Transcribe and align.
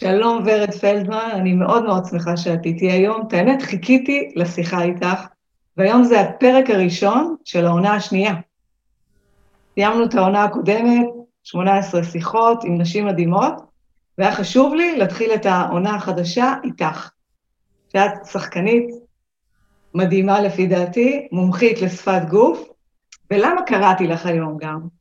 שלום 0.00 0.42
ורד 0.46 0.70
פלדמן, 0.70 1.30
אני 1.32 1.52
מאוד 1.52 1.84
מאוד 1.84 2.04
שמחה 2.04 2.36
שאת 2.36 2.64
איתי 2.64 2.90
היום. 2.90 3.26
את 3.28 3.32
האמת, 3.32 3.62
חיכיתי 3.62 4.32
לשיחה 4.36 4.82
איתך, 4.82 5.26
והיום 5.76 6.04
זה 6.04 6.20
הפרק 6.20 6.70
הראשון 6.70 7.36
של 7.44 7.66
העונה 7.66 7.94
השנייה. 7.94 8.34
סיימנו 9.74 10.04
את 10.04 10.14
העונה 10.14 10.44
הקודמת, 10.44 11.06
18 11.42 12.04
שיחות 12.04 12.64
עם 12.64 12.80
נשים 12.80 13.06
מדהימות, 13.06 13.54
והיה 14.18 14.34
חשוב 14.34 14.74
לי 14.74 14.98
להתחיל 14.98 15.34
את 15.34 15.46
העונה 15.46 15.94
החדשה 15.94 16.54
איתך. 16.64 17.10
שאת 17.92 18.26
שחקנית 18.32 18.84
מדהימה 19.94 20.40
לפי 20.40 20.66
דעתי, 20.66 21.28
מומחית 21.32 21.82
לשפת 21.82 22.22
גוף, 22.30 22.68
ולמה 23.30 23.62
קראתי 23.66 24.06
לך 24.06 24.26
היום 24.26 24.56
גם? 24.60 24.99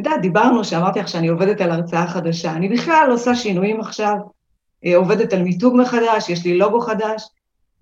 את 0.00 0.06
יודעת, 0.06 0.20
דיברנו, 0.20 0.64
שאמרתי 0.64 0.98
לך 0.98 1.08
שאני 1.08 1.28
עובדת 1.28 1.60
על 1.60 1.70
הרצאה 1.70 2.06
חדשה. 2.06 2.52
אני 2.52 2.68
בכלל 2.68 3.08
עושה 3.10 3.34
שינויים 3.34 3.80
עכשיו, 3.80 4.16
אה, 4.84 4.96
עובדת 4.96 5.32
על 5.32 5.42
מיתוג 5.42 5.76
מחדש, 5.76 6.28
יש 6.28 6.44
לי 6.44 6.58
לוגו 6.58 6.80
חדש. 6.80 7.28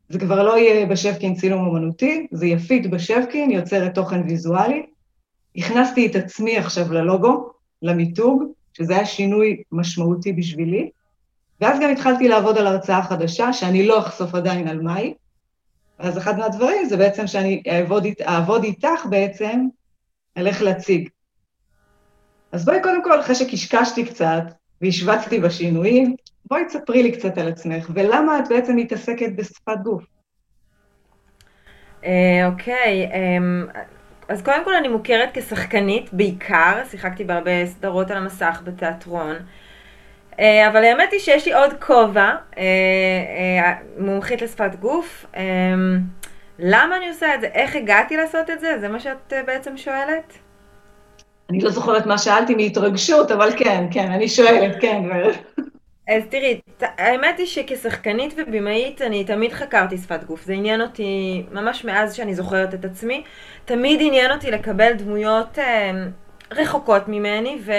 זה 0.08 0.18
כבר 0.18 0.42
לא 0.42 0.58
יהיה 0.58 0.86
בשפקין 0.86 1.34
צילום 1.34 1.66
אומנותי, 1.66 2.26
זה 2.32 2.46
יפיק 2.46 2.86
בשפקין, 2.86 3.50
יוצרת 3.50 3.94
תוכן 3.94 4.22
ויזואלי. 4.28 4.86
הכנסתי 5.56 6.06
את 6.06 6.16
עצמי 6.16 6.58
עכשיו 6.58 6.92
ללוגו, 6.92 7.50
למיתוג, 7.82 8.42
שזה 8.72 8.96
היה 8.96 9.06
שינוי 9.06 9.62
משמעותי 9.72 10.32
בשבילי. 10.32 10.90
ואז 11.60 11.80
גם 11.80 11.90
התחלתי 11.90 12.28
לעבוד 12.28 12.58
על 12.58 12.66
הרצאה 12.66 13.02
חדשה, 13.02 13.52
שאני 13.52 13.86
לא 13.86 13.98
אחשוף 13.98 14.34
עדיין 14.34 14.68
על 14.68 14.82
מהי. 14.82 15.14
אז 15.98 16.18
אחד 16.18 16.38
מהדברים 16.38 16.84
זה 16.88 16.96
בעצם 16.96 17.26
שאני 17.26 17.62
אעבוד, 17.68 18.06
אעבוד 18.28 18.64
איתך 18.64 19.06
בעצם 19.10 19.66
על 20.34 20.46
איך 20.46 20.62
להציג. 20.62 21.08
אז 22.56 22.64
בואי 22.64 22.82
קודם 22.82 23.04
כל, 23.04 23.20
אחרי 23.20 23.34
שקשקשתי 23.34 24.04
קצת 24.04 24.42
והשווצתי 24.82 25.40
בשינויים, 25.40 26.16
בואי 26.44 26.64
תספרי 26.64 27.02
לי 27.02 27.12
קצת 27.12 27.38
על 27.38 27.48
עצמך, 27.48 27.90
ולמה 27.94 28.38
את 28.38 28.48
בעצם 28.48 28.76
מתעסקת 28.76 29.32
בשפת 29.36 29.76
גוף. 29.82 30.04
אה, 32.04 32.46
אוקיי, 32.46 33.06
אמ, 33.06 33.66
אז 34.28 34.42
קודם 34.42 34.64
כל 34.64 34.74
אני 34.74 34.88
מוכרת 34.88 35.28
כשחקנית 35.32 36.12
בעיקר, 36.12 36.82
שיחקתי 36.90 37.24
בהרבה 37.24 37.66
סדרות 37.66 38.10
על 38.10 38.16
המסך 38.16 38.62
בתיאטרון. 38.64 39.36
אה, 40.40 40.68
אבל 40.68 40.84
האמת 40.84 41.12
היא 41.12 41.20
שיש 41.20 41.46
לי 41.46 41.54
עוד 41.54 41.72
כובע, 41.80 42.36
אה, 42.58 43.74
מומחית 43.98 44.42
לשפת 44.42 44.74
גוף. 44.80 45.26
אמ, 45.36 45.98
למה 46.58 46.96
אני 46.96 47.08
עושה 47.08 47.34
את 47.34 47.40
זה? 47.40 47.46
איך 47.46 47.76
הגעתי 47.76 48.16
לעשות 48.16 48.50
את 48.50 48.60
זה? 48.60 48.78
זה 48.80 48.88
מה 48.88 49.00
שאת 49.00 49.32
בעצם 49.46 49.76
שואלת? 49.76 50.45
אני 51.50 51.60
לא 51.60 51.70
זוכרת 51.70 52.06
מה 52.06 52.18
שאלתי 52.18 52.54
מהתרגשות, 52.54 53.30
אבל 53.30 53.50
כן, 53.58 53.86
כן, 53.90 54.10
אני 54.10 54.28
שואלת, 54.28 54.76
כן. 54.80 55.02
אז 56.08 56.22
תראי, 56.28 56.60
האמת 56.80 57.38
היא 57.38 57.46
שכשחקנית 57.46 58.34
ובימאית 58.36 59.02
אני 59.02 59.24
תמיד 59.24 59.52
חקרתי 59.52 59.98
שפת 59.98 60.24
גוף. 60.24 60.44
זה 60.44 60.52
עניין 60.52 60.80
אותי 60.80 61.42
ממש 61.52 61.84
מאז 61.84 62.14
שאני 62.14 62.34
זוכרת 62.34 62.74
את 62.74 62.84
עצמי. 62.84 63.24
תמיד 63.64 64.00
עניין 64.02 64.32
אותי 64.32 64.50
לקבל 64.50 64.92
דמויות 64.92 65.58
אה, 65.58 65.90
רחוקות 66.52 67.08
ממני 67.08 67.58
ו, 67.64 67.72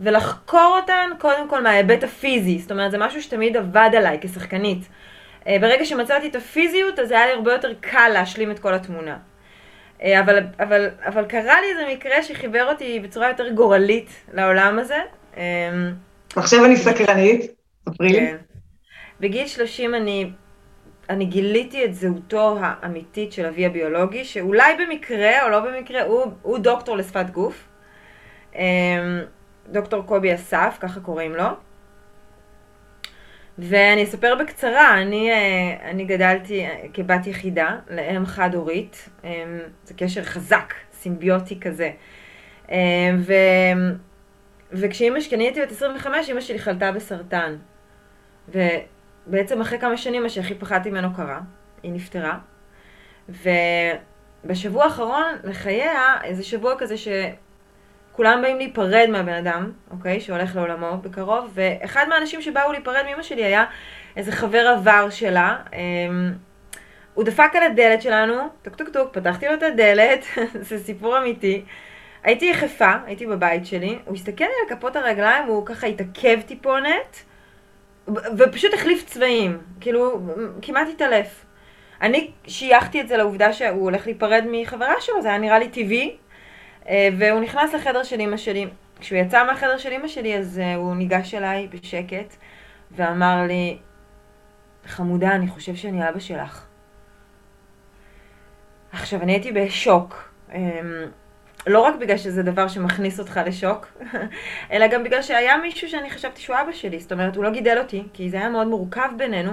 ולחקור 0.00 0.78
אותן 0.80 1.10
קודם 1.18 1.48
כל 1.48 1.62
מההיבט 1.62 2.04
הפיזי. 2.04 2.58
זאת 2.58 2.70
אומרת, 2.70 2.90
זה 2.90 2.98
משהו 2.98 3.22
שתמיד 3.22 3.56
עבד 3.56 3.90
עליי 3.96 4.18
כשחקנית. 4.20 4.88
אה, 5.46 5.56
ברגע 5.60 5.84
שמצאתי 5.84 6.28
את 6.28 6.36
הפיזיות, 6.36 6.98
אז 6.98 7.10
היה 7.10 7.26
לי 7.26 7.32
הרבה 7.32 7.52
יותר 7.52 7.72
קל 7.80 8.08
להשלים 8.12 8.50
את 8.50 8.58
כל 8.58 8.74
התמונה. 8.74 9.16
אה, 10.02 10.20
אבל, 10.20 10.46
אבל, 10.60 10.90
אבל 11.06 11.24
קרה 11.24 11.60
לי 11.60 11.66
איזה 11.70 11.92
מקרה 11.92 12.22
שחיבר 12.22 12.68
אותי 12.68 13.00
בצורה 13.00 13.28
יותר 13.28 13.48
גורלית 13.50 14.10
לעולם 14.32 14.78
הזה. 14.78 14.98
אמ, 15.36 15.42
עכשיו 16.36 16.64
אני 16.64 16.76
סקרנית, 16.76 17.50
ספרי 17.88 18.08
לי. 18.08 18.18
כן. 18.18 18.36
בגיל 19.20 19.46
30 19.46 19.94
אני, 19.94 20.30
אני 21.10 21.24
גיליתי 21.24 21.84
את 21.84 21.94
זהותו 21.94 22.58
האמיתית 22.60 23.32
של 23.32 23.46
אבי 23.46 23.66
הביולוגי, 23.66 24.24
שאולי 24.24 24.72
במקרה 24.78 25.44
או 25.44 25.48
לא 25.48 25.60
במקרה 25.60 26.02
הוא, 26.02 26.26
הוא 26.42 26.58
דוקטור 26.58 26.96
לשפת 26.96 27.30
גוף. 27.30 27.68
אמ, 28.54 28.60
דוקטור 29.68 30.02
קובי 30.02 30.34
אסף, 30.34 30.76
ככה 30.80 31.00
קוראים 31.00 31.34
לו. 31.34 31.44
ואני 33.62 34.04
אספר 34.04 34.34
בקצרה, 34.40 35.02
אני, 35.02 35.30
אה, 35.30 35.90
אני 35.90 36.04
גדלתי 36.04 36.66
אה, 36.66 36.84
כבת 36.94 37.26
יחידה 37.26 37.78
לאם 37.90 38.26
חד-הורית, 38.26 39.08
אמ, 39.24 39.30
זה 39.84 39.94
קשר 39.94 40.22
חזק, 40.22 40.74
סימביוטי 40.92 41.60
כזה. 41.60 41.90
ו, 43.18 43.32
וכשאימא, 44.72 45.20
כשאני 45.20 45.44
הייתי 45.44 45.62
בת 45.62 45.70
25, 45.70 46.28
אימא 46.28 46.40
שלי 46.40 46.58
חלתה 46.58 46.92
בסרטן. 46.92 47.56
ובעצם 48.48 49.60
אחרי 49.60 49.78
כמה 49.78 49.96
שנים 49.96 50.22
מה 50.22 50.28
שהכי 50.28 50.54
פחדתי 50.54 50.90
ממנו 50.90 51.14
קרה, 51.14 51.40
היא 51.82 51.92
נפטרה. 51.92 52.38
ובשבוע 54.44 54.84
האחרון 54.84 55.32
לחייה, 55.44 56.16
איזה 56.24 56.42
שבוע 56.44 56.74
כזה 56.78 56.96
ש... 56.96 57.08
כולם 58.12 58.42
באים 58.42 58.56
להיפרד 58.56 59.06
מהבן 59.10 59.32
אדם, 59.32 59.72
אוקיי, 59.90 60.20
שהולך 60.20 60.56
לעולמו 60.56 60.96
בקרוב, 61.02 61.50
ואחד 61.54 62.06
מהאנשים 62.08 62.42
שבאו 62.42 62.72
להיפרד 62.72 63.04
מאמא 63.06 63.22
שלי 63.22 63.44
היה 63.44 63.64
איזה 64.16 64.32
חבר 64.32 64.66
עבר 64.68 65.10
שלה. 65.10 65.56
אמ, 65.72 66.32
הוא 67.14 67.24
דפק 67.24 67.50
על 67.54 67.62
הדלת 67.62 68.02
שלנו, 68.02 68.34
טוק 68.62 68.76
טוק 68.76 68.88
טוק, 68.88 69.08
פתחתי 69.12 69.46
לו 69.46 69.54
את 69.54 69.62
הדלת, 69.62 70.24
זה 70.68 70.78
סיפור 70.78 71.18
אמיתי. 71.18 71.64
הייתי 72.22 72.44
יחפה, 72.50 72.92
הייתי 73.06 73.26
בבית 73.26 73.66
שלי, 73.66 73.98
הוא 74.04 74.14
הסתכל 74.14 74.44
על 74.44 74.76
כפות 74.76 74.96
הרגליים, 74.96 75.44
הוא 75.44 75.66
ככה 75.66 75.86
התעכב 75.86 76.40
טיפונת, 76.46 77.16
ופשוט 78.38 78.74
החליף 78.74 79.04
צבעים, 79.06 79.58
כאילו, 79.80 80.20
כמעט 80.62 80.88
התעלף. 80.88 81.44
אני 82.02 82.30
שייכתי 82.46 83.00
את 83.00 83.08
זה 83.08 83.16
לעובדה 83.16 83.52
שהוא 83.52 83.82
הולך 83.82 84.06
להיפרד 84.06 84.44
מחברה 84.50 84.94
שלו, 85.00 85.22
זה 85.22 85.28
היה 85.28 85.38
נראה 85.38 85.58
לי 85.58 85.68
טבעי, 85.68 86.08
אה, 86.08 86.29
והוא 87.18 87.40
נכנס 87.40 87.74
לחדר 87.74 88.02
של 88.02 88.20
אמא 88.20 88.36
שלי. 88.36 88.66
כשהוא 89.00 89.18
יצא 89.18 89.46
מהחדר 89.46 89.78
של 89.78 89.92
אמא 89.92 90.08
שלי, 90.08 90.38
אז 90.38 90.58
אה, 90.58 90.74
הוא 90.74 90.96
ניגש 90.96 91.34
אליי 91.34 91.68
בשקט, 91.68 92.36
ואמר 92.90 93.44
לי, 93.46 93.78
חמודה, 94.86 95.30
אני 95.30 95.48
חושב 95.48 95.74
שאני 95.74 96.08
אבא 96.08 96.18
שלך. 96.18 96.66
עכשיו, 98.92 99.22
אני 99.22 99.32
הייתי 99.32 99.52
בשוק. 99.52 100.30
אמ, 100.54 100.60
לא 101.66 101.80
רק 101.80 101.94
בגלל 102.00 102.16
שזה 102.16 102.42
דבר 102.42 102.68
שמכניס 102.68 103.20
אותך 103.20 103.40
לשוק, 103.46 103.86
אלא 104.72 104.86
גם 104.86 105.04
בגלל 105.04 105.22
שהיה 105.22 105.56
מישהו 105.56 105.88
שאני 105.88 106.10
חשבתי 106.10 106.40
שהוא 106.40 106.56
אבא 106.62 106.72
שלי. 106.72 107.00
זאת 107.00 107.12
אומרת, 107.12 107.36
הוא 107.36 107.44
לא 107.44 107.50
גידל 107.50 107.78
אותי, 107.78 108.04
כי 108.12 108.30
זה 108.30 108.36
היה 108.36 108.48
מאוד 108.48 108.66
מורכב 108.66 109.08
בינינו, 109.16 109.52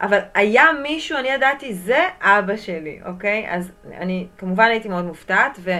אבל 0.00 0.18
היה 0.34 0.64
מישהו, 0.82 1.18
אני 1.18 1.28
ידעתי, 1.28 1.74
זה 1.74 1.98
אבא 2.20 2.56
שלי, 2.56 3.00
אוקיי? 3.06 3.46
אז 3.50 3.72
אני 3.94 4.26
כמובן 4.38 4.64
הייתי 4.64 4.88
מאוד 4.88 5.04
מופתעת, 5.04 5.58
ו... 5.60 5.70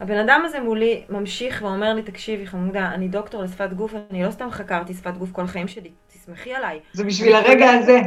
הבן 0.00 0.18
אדם 0.18 0.42
הזה 0.44 0.60
מולי 0.60 1.02
ממשיך 1.08 1.62
ואומר 1.62 1.94
לי, 1.94 2.02
תקשיבי 2.02 2.46
חמודה, 2.46 2.90
אני 2.94 3.08
דוקטור 3.08 3.42
לשפת 3.42 3.72
גוף, 3.72 3.94
אני 4.10 4.24
לא 4.24 4.30
סתם 4.30 4.50
חקרתי 4.50 4.94
שפת 4.94 5.16
גוף 5.16 5.32
כל 5.32 5.42
החיים 5.42 5.68
שלי, 5.68 5.90
תסמכי 6.08 6.54
עליי. 6.54 6.80
זה 6.92 7.04
בשביל 7.04 7.34
הרגע 7.34 7.70
הזה. 7.70 7.98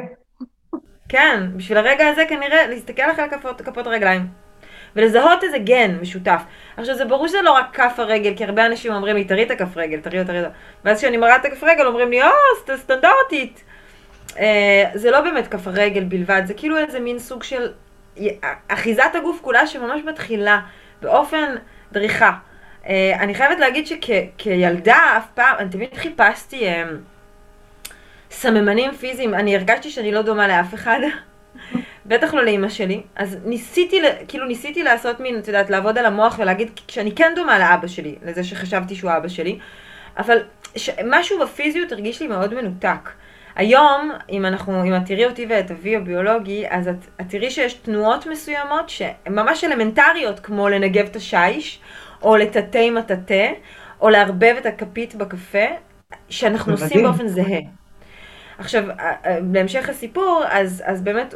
כן, 1.10 1.44
בשביל 1.56 1.78
הרגע 1.78 2.08
הזה 2.08 2.24
כנראה 2.30 2.68
להסתכל 2.68 3.04
לך 3.12 3.20
על 3.20 3.30
כפות, 3.30 3.62
כפות 3.62 3.88
הרגליים. 3.88 4.28
ולזהות 4.96 5.44
איזה 5.44 5.58
גן 5.58 5.98
משותף. 6.02 6.42
עכשיו 6.78 6.96
זה 6.96 7.06
ברור 7.06 7.28
שזה 7.28 7.42
לא 7.42 7.52
רק 7.52 7.66
כף 7.74 7.94
הרגל, 7.98 8.34
כי 8.38 8.46
הרבה 8.46 8.66
אנשים 8.66 8.94
אומרים 8.94 9.16
לי, 9.16 9.24
תראי 9.24 9.44
את 9.44 9.52
הכף 9.52 9.78
רגל, 9.78 10.00
תראי 10.00 10.20
אותה, 10.20 10.28
תראי 10.28 10.46
אותה. 10.46 10.56
ואז 10.86 10.98
כשאני 10.98 11.18
מראה 11.18 11.36
את 11.36 11.46
הכף 11.46 11.64
רגל 11.64 11.86
אומרים 11.86 12.12
לי, 12.12 12.24
או, 12.24 12.30
סטנדרטית. 12.78 13.64
אה, 14.40 14.92
זה 14.94 15.12
לא 15.12 15.22
באמת 15.22 15.48
כף 15.48 15.68
הרגל 15.68 16.04
בלבד, 16.04 16.42
זה 16.46 16.54
כאילו 16.54 16.78
איזה 16.78 17.00
מין 17.00 17.20
סוג 17.20 17.44
של 17.44 17.72
אחיזת 18.68 19.12
הגוף 19.14 19.40
כולה 19.42 19.68
שממש 19.68 20.02
מתחילה 20.06 20.60
באופן 21.02 21.56
דריכה. 21.92 22.32
Uh, 22.84 22.88
אני 23.20 23.36
חייבת 23.36 23.60
להגיד 23.60 23.88
שכילדה 23.88 25.18
אף 25.18 25.28
פעם, 25.34 25.56
אני 25.60 25.70
תמיד 25.70 25.90
חיפשתי 25.94 26.70
uh, 26.70 26.88
סממנים 28.32 28.92
פיזיים, 28.92 29.34
אני 29.34 29.56
הרגשתי 29.56 29.90
שאני 29.90 30.12
לא 30.12 30.22
דומה 30.22 30.48
לאף 30.48 30.74
אחד, 30.74 31.00
בטח 32.06 32.34
לא 32.34 32.44
לאימא 32.46 32.70
שלי, 32.70 33.02
אז 33.16 33.38
ניסיתי, 33.46 34.02
כאילו 34.28 34.46
ניסיתי 34.46 34.84
לעשות 34.84 35.20
מין, 35.20 35.38
את 35.40 35.48
יודעת, 35.48 35.70
לעבוד 35.70 35.98
על 35.98 36.06
המוח 36.06 36.40
ולהגיד 36.40 36.80
שאני 36.88 37.12
כן 37.16 37.32
דומה 37.36 37.60
לאבא 37.60 37.88
שלי, 37.88 38.16
לזה 38.26 38.44
שחשבתי 38.44 38.96
שהוא 38.96 39.12
אבא 39.18 39.28
שלי, 39.28 39.60
אבל 40.18 40.38
ש... 40.76 40.90
משהו 41.06 41.40
בפיזיות 41.40 41.92
הרגיש 41.92 42.22
לי 42.22 42.28
מאוד 42.28 42.54
מנותק. 42.54 43.10
היום, 43.56 44.12
אם 44.30 44.46
אנחנו, 44.46 44.84
אם 44.84 44.96
את 44.96 45.06
תראי 45.06 45.26
אותי 45.26 45.46
ואת 45.50 45.72
אבי 45.72 45.96
הביולוגי, 45.96 46.66
אז 46.70 46.88
את, 46.88 46.96
את 47.22 47.26
תראי 47.30 47.52
שיש 47.52 47.74
תנועות 47.74 48.28
מסוימות 48.28 48.90
שהן 48.90 49.14
ממש 49.30 49.64
אלמנטריות, 49.64 50.40
כמו 50.40 50.70
לנגב 50.70 51.06
את 51.06 51.16
השיש, 51.16 51.80
או 52.22 52.38
לטאטא 52.38 52.78
עם 52.78 52.98
הטאטא, 52.98 53.52
או 54.02 54.10
לערבב 54.10 54.56
את 54.58 54.66
הכפית 54.66 55.16
בקפה, 55.16 55.66
שאנחנו 56.30 56.72
עושים 56.72 57.04
באופן 57.04 57.28
זהה. 57.28 57.60
עכשיו, 58.58 58.84
בהמשך 59.42 59.90
הסיפור, 59.90 60.44
אז, 60.50 60.84
אז 60.86 61.02
באמת 61.02 61.36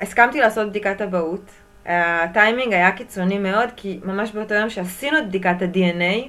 הסכמתי 0.00 0.40
לעשות 0.40 0.68
בדיקת 0.68 1.02
אבהות. 1.02 1.50
הטיימינג 1.86 2.72
היה 2.72 2.92
קיצוני 2.92 3.38
מאוד, 3.38 3.68
כי 3.76 4.00
ממש 4.04 4.30
באותו 4.30 4.54
יום 4.54 4.70
שעשינו 4.70 5.18
את 5.18 5.28
בדיקת 5.28 5.62
ה-DNA, 5.62 6.28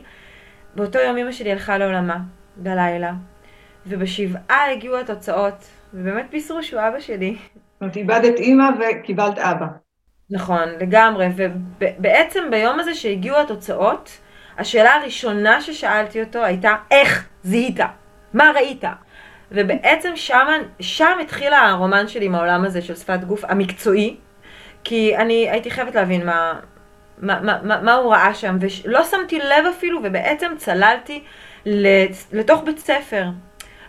באותו 0.76 1.00
יום 1.00 1.18
אמא 1.18 1.32
שלי 1.32 1.52
הלכה 1.52 1.78
לעולמה, 1.78 2.18
בלילה. 2.56 3.12
ובשבעה 3.88 4.72
הגיעו 4.72 4.98
התוצאות, 4.98 5.68
ובאמת 5.94 6.30
בישרו 6.32 6.64
שהוא 6.64 6.82
אבא 6.82 7.00
שלי. 7.00 7.36
זאת 7.36 7.82
אומרת, 7.82 7.98
איבדת 7.98 8.40
אימא 8.40 8.70
וקיבלת 8.80 9.38
אבא. 9.38 9.66
נכון, 10.32 10.70
לגמרי, 10.80 11.28
ובעצם 11.38 12.44
ביום 12.52 12.80
הזה 12.80 12.96
שהגיעו 12.96 13.38
התוצאות, 13.38 14.18
השאלה 14.58 14.94
הראשונה 14.94 15.62
ששאלתי 15.62 16.22
אותו 16.24 16.44
הייתה, 16.44 16.76
איך 16.92 17.28
זיהית? 17.44 17.80
מה 18.34 18.52
ראית? 18.56 18.84
ובעצם 19.52 20.12
שם, 20.16 20.48
שם 20.80 21.18
התחיל 21.22 21.54
הרומן 21.54 22.08
שלי 22.08 22.26
עם 22.26 22.36
העולם 22.36 22.66
הזה 22.66 22.82
של 22.82 22.96
שפת 22.96 23.24
גוף 23.24 23.46
המקצועי, 23.46 24.18
כי 24.84 25.18
אני 25.18 25.50
הייתי 25.50 25.72
חייבת 25.72 25.96
להבין 25.96 26.26
מה, 26.26 26.60
מה, 27.18 27.42
מה, 27.42 27.60
מה, 27.64 27.82
מה 27.82 27.94
הוא 27.94 28.14
ראה 28.14 28.34
שם, 28.34 28.58
ולא 28.86 29.04
שמתי 29.04 29.40
לב 29.40 29.66
אפילו, 29.70 30.00
ובעצם 30.04 30.52
צללתי 30.58 31.24
לתוך 32.32 32.64
בית 32.64 32.80
ספר. 32.80 33.26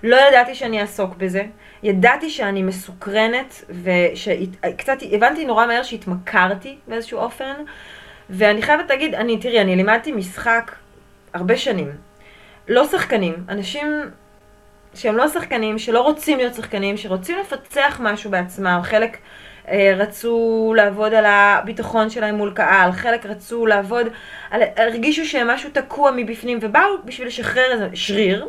לא 0.02 0.16
ידעתי 0.28 0.54
שאני 0.54 0.80
אעסוק 0.80 1.14
בזה, 1.16 1.42
ידעתי 1.82 2.30
שאני 2.30 2.62
מסוקרנת, 2.62 3.64
וקצת 3.70 4.98
הבנתי 5.12 5.44
נורא 5.44 5.66
מהר 5.66 5.82
שהתמכרתי 5.82 6.78
באיזשהו 6.88 7.18
אופן, 7.18 7.54
ואני 8.30 8.62
חייבת 8.62 8.90
להגיד, 8.90 9.14
אני, 9.14 9.38
תראי, 9.38 9.60
אני 9.60 9.76
לימדתי 9.76 10.12
משחק 10.12 10.74
הרבה 11.34 11.56
שנים. 11.56 11.90
לא 12.68 12.86
שחקנים, 12.86 13.34
אנשים 13.48 13.86
שהם 14.94 15.16
לא 15.16 15.28
שחקנים, 15.28 15.78
שלא 15.78 16.00
רוצים 16.00 16.38
להיות 16.38 16.54
שחקנים, 16.54 16.96
שרוצים 16.96 17.38
לפצח 17.38 18.00
משהו 18.02 18.30
בעצמם, 18.30 18.80
חלק 18.82 19.16
אה, 19.68 19.94
רצו 19.96 20.72
לעבוד 20.76 21.14
על 21.14 21.24
הביטחון 21.26 22.10
שלהם 22.10 22.34
מול 22.34 22.52
קהל, 22.54 22.92
חלק 22.92 23.26
רצו 23.26 23.66
לעבוד, 23.66 24.06
על, 24.50 24.62
הרגישו 24.76 25.24
שהם 25.24 25.48
משהו 25.48 25.70
תקוע 25.72 26.10
מבפנים 26.16 26.58
ובאו 26.62 26.90
בשביל 27.04 27.26
לשחרר 27.26 27.72
איזה 27.72 27.88
שריר, 27.94 28.46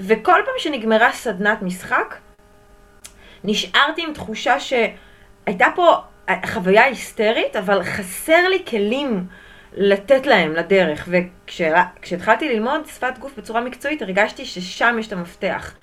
וכל 0.00 0.40
פעם 0.44 0.54
שנגמרה 0.58 1.12
סדנת 1.12 1.62
משחק, 1.62 2.14
נשארתי 3.44 4.02
עם 4.02 4.12
תחושה 4.12 4.60
שהייתה 4.60 5.66
פה 5.74 5.96
חוויה 6.46 6.84
היסטרית, 6.84 7.56
אבל 7.56 7.82
חסר 7.82 8.48
לי 8.48 8.64
כלים 8.66 9.26
לתת 9.76 10.26
להם 10.26 10.52
לדרך. 10.52 11.08
וכשהתחלתי 11.08 12.48
ללמוד 12.48 12.86
שפת 12.86 13.18
גוף 13.18 13.38
בצורה 13.38 13.60
מקצועית, 13.60 14.02
הרגשתי 14.02 14.44
ששם 14.44 14.96
יש 15.00 15.06
את 15.06 15.12
המפתח. 15.12 15.74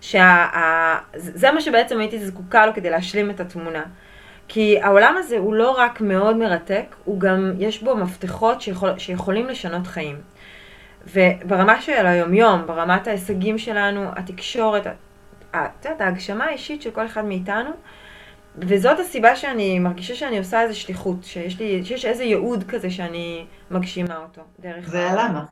שזה 0.00 1.50
מה 1.54 1.60
שבעצם 1.60 2.00
הייתי 2.00 2.26
זקוקה 2.26 2.66
לו 2.66 2.74
כדי 2.74 2.90
להשלים 2.90 3.30
את 3.30 3.40
התמונה. 3.40 3.82
כי 4.48 4.80
העולם 4.82 5.14
הזה 5.18 5.38
הוא 5.38 5.54
לא 5.54 5.70
רק 5.70 6.00
מאוד 6.00 6.36
מרתק, 6.36 6.96
הוא 7.04 7.20
גם, 7.20 7.52
יש 7.58 7.82
בו 7.82 7.96
מפתחות 7.96 8.60
שיכול, 8.60 8.98
שיכולים 8.98 9.46
לשנות 9.46 9.86
חיים. 9.86 10.20
וברמה 11.06 11.80
של 11.80 12.06
היומיום, 12.06 12.66
ברמת 12.66 13.06
ההישגים 13.06 13.58
שלנו, 13.58 14.10
התקשורת, 14.16 14.86
את 15.50 15.84
יודעת, 15.84 16.00
ההגשמה 16.00 16.44
האישית 16.44 16.82
של 16.82 16.90
כל 16.90 17.06
אחד 17.06 17.24
מאיתנו, 17.24 17.70
וזאת 18.58 18.98
הסיבה 18.98 19.36
שאני 19.36 19.78
מרגישה 19.78 20.14
שאני 20.14 20.38
עושה 20.38 20.62
איזו 20.62 20.80
שליחות, 20.80 21.24
שיש 21.24 21.60
לי, 21.60 21.84
שיש 21.84 22.04
איזה 22.04 22.24
ייעוד 22.24 22.64
כזה 22.64 22.90
שאני 22.90 23.46
מגשימה 23.70 24.16
אותו 24.16 24.42
דרך... 24.60 24.88
זה 24.88 25.10
הלמה. 25.10 25.44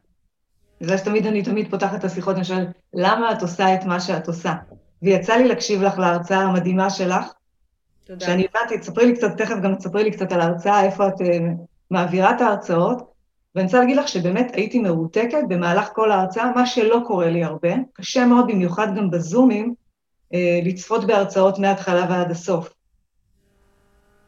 זה 0.81 0.99
שתמיד 0.99 1.27
אני 1.27 1.43
תמיד 1.43 1.71
פותחת 1.71 1.99
את 1.99 2.05
השיחות, 2.05 2.37
אני 2.37 2.45
שואלת, 2.45 2.69
למה 2.95 3.33
את 3.33 3.43
עושה 3.43 3.75
את 3.75 3.85
מה 3.85 4.01
שאת 4.01 4.27
עושה? 4.27 4.55
ויצא 5.03 5.37
לי 5.37 5.49
להקשיב 5.49 5.83
לך 5.83 5.99
להרצאה 5.99 6.39
המדהימה 6.39 6.91
שלך, 6.91 7.25
תודה. 8.05 8.27
שאני 8.27 8.47
הבנתי, 8.51 8.79
תספרי 8.79 9.07
לי 9.07 9.15
קצת, 9.15 9.37
תכף 9.37 9.55
גם 9.63 9.75
תספרי 9.75 10.05
לי 10.05 10.11
קצת 10.11 10.33
על 10.33 10.41
ההרצאה, 10.41 10.85
איפה 10.85 11.09
את 11.09 11.21
uh, 11.21 11.25
מעבירה 11.91 12.31
את 12.31 12.41
ההרצאות, 12.41 13.08
ואני 13.55 13.67
רוצה 13.67 13.79
להגיד 13.79 13.97
לך 13.97 14.09
שבאמת 14.09 14.53
הייתי 14.55 14.79
מרותקת 14.79 15.43
במהלך 15.49 15.89
כל 15.93 16.11
ההרצאה, 16.11 16.53
מה 16.55 16.67
שלא 16.67 17.01
קורה 17.07 17.31
לי 17.31 17.45
הרבה, 17.45 17.75
קשה 17.93 18.27
מאוד, 18.27 18.47
במיוחד 18.47 18.97
גם 18.97 19.11
בזומים, 19.11 19.75
uh, 20.35 20.37
לצפות 20.65 21.07
בהרצאות 21.07 21.59
מההתחלה 21.59 22.07
ועד 22.11 22.31
הסוף. 22.31 22.75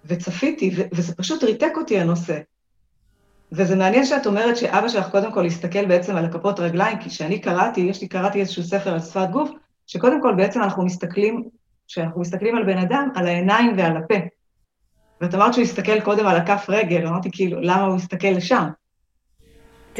וצפיתי, 0.04 0.70
ו- 0.76 0.88
וזה 0.94 1.14
פשוט 1.14 1.44
ריתק 1.44 1.72
אותי 1.76 2.00
הנושא. 2.00 2.38
וזה 3.52 3.76
מעניין 3.76 4.04
שאת 4.04 4.26
אומרת 4.26 4.56
שאבא 4.56 4.88
שלך 4.88 5.10
קודם 5.10 5.32
כל 5.32 5.46
הסתכל 5.46 5.86
בעצם 5.86 6.16
על 6.16 6.24
הכפות 6.24 6.60
רגליים, 6.60 6.98
כי 6.98 7.08
כשאני 7.08 7.38
קראתי, 7.40 7.80
יש 7.80 8.02
לי, 8.02 8.08
קראתי 8.08 8.40
איזשהו 8.40 8.62
ספר 8.62 8.92
על 8.92 9.00
שפת 9.00 9.28
גוף, 9.30 9.50
שקודם 9.86 10.22
כל 10.22 10.34
בעצם 10.36 10.62
אנחנו 10.62 10.84
מסתכלים, 10.84 11.44
כשאנחנו 11.88 12.20
מסתכלים 12.20 12.56
על 12.56 12.64
בן 12.64 12.78
אדם, 12.78 13.08
על 13.14 13.26
העיניים 13.26 13.78
ועל 13.78 13.96
הפה. 13.96 14.14
ואת 15.20 15.34
אמרת 15.34 15.54
שהוא 15.54 15.62
הסתכל 15.62 16.00
קודם 16.00 16.26
על 16.26 16.36
הכף 16.36 16.66
רגל, 16.68 17.06
אמרתי 17.06 17.28
כאילו, 17.32 17.60
למה 17.60 17.82
הוא 17.82 17.96
הסתכל 17.96 18.28
לשם? 18.28 18.68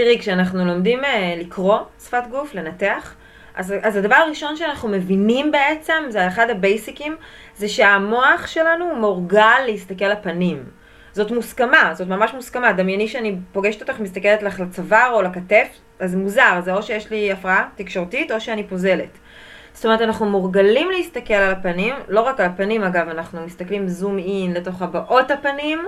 תראי, 0.03 0.19
כשאנחנו 0.19 0.65
לומדים 0.65 1.05
uh, 1.05 1.07
לקרוא 1.39 1.79
שפת 2.05 2.23
גוף, 2.31 2.55
לנתח, 2.55 3.15
אז, 3.55 3.75
אז 3.83 3.97
הדבר 3.97 4.15
הראשון 4.15 4.57
שאנחנו 4.57 4.89
מבינים 4.89 5.53
בעצם, 5.53 6.05
זה 6.09 6.29
אחד 6.29 6.51
הבייסיקים, 6.51 7.17
זה 7.57 7.69
שהמוח 7.69 8.47
שלנו 8.47 8.95
מורגל 8.97 9.59
להסתכל 9.67 10.05
לפנים. 10.05 10.65
זאת 11.13 11.31
מוסכמה, 11.31 11.91
זאת 11.95 12.09
ממש 12.09 12.35
מוסכמה. 12.35 12.73
דמייני 12.73 13.09
שאני 13.09 13.37
פוגשת 13.53 13.81
אותך, 13.81 14.01
מסתכלת 14.01 14.43
לך 14.43 14.61
לצוואר 14.61 15.11
או 15.13 15.23
לכתף, 15.23 15.69
אז 15.99 16.15
מוזר, 16.15 16.61
זה 16.65 16.75
או 16.75 16.83
שיש 16.83 17.11
לי 17.11 17.33
הפרעה 17.33 17.69
תקשורתית 17.77 18.33
או 18.33 18.41
שאני 18.41 18.65
פוזלת. 18.65 19.19
זאת 19.73 19.85
אומרת, 19.85 20.01
אנחנו 20.01 20.27
מורגלים 20.27 20.91
להסתכל 20.91 21.35
על 21.35 21.53
הפנים, 21.53 21.95
לא 22.09 22.21
רק 22.21 22.41
על 22.41 22.47
הפנים 22.47 22.85
אגב, 22.85 23.09
אנחנו 23.09 23.41
מסתכלים 23.47 23.89
זום 23.89 24.19
אין 24.19 24.53
לתוך 24.53 24.83
הבעות 24.83 25.31
הפנים. 25.31 25.87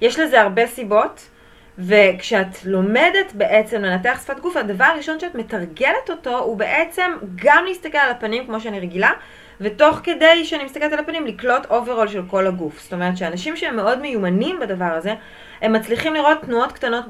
יש 0.00 0.18
לזה 0.18 0.40
הרבה 0.40 0.66
סיבות. 0.66 1.35
וכשאת 1.78 2.64
לומדת 2.64 3.32
בעצם 3.34 3.82
לנתח 3.82 4.20
שפת 4.22 4.40
גוף, 4.40 4.56
הדבר 4.56 4.84
הראשון 4.84 5.20
שאת 5.20 5.34
מתרגלת 5.34 6.10
אותו 6.10 6.38
הוא 6.38 6.56
בעצם 6.56 7.12
גם 7.34 7.64
להסתכל 7.68 7.98
על 7.98 8.10
הפנים 8.10 8.46
כמו 8.46 8.60
שאני 8.60 8.80
רגילה, 8.80 9.10
ותוך 9.60 10.00
כדי 10.02 10.44
שאני 10.44 10.64
מסתכלת 10.64 10.92
על 10.92 10.98
הפנים 10.98 11.26
לקלוט 11.26 11.66
overall 11.70 12.08
של 12.08 12.22
כל 12.30 12.46
הגוף. 12.46 12.82
זאת 12.82 12.92
אומרת 12.92 13.16
שאנשים 13.16 13.56
שהם 13.56 13.76
מאוד 13.76 13.98
מיומנים 13.98 14.60
בדבר 14.60 14.84
הזה, 14.84 15.14
הם 15.62 15.72
מצליחים 15.72 16.14
לראות 16.14 16.38
תנועות 16.40 16.72
קטנות 16.72 17.04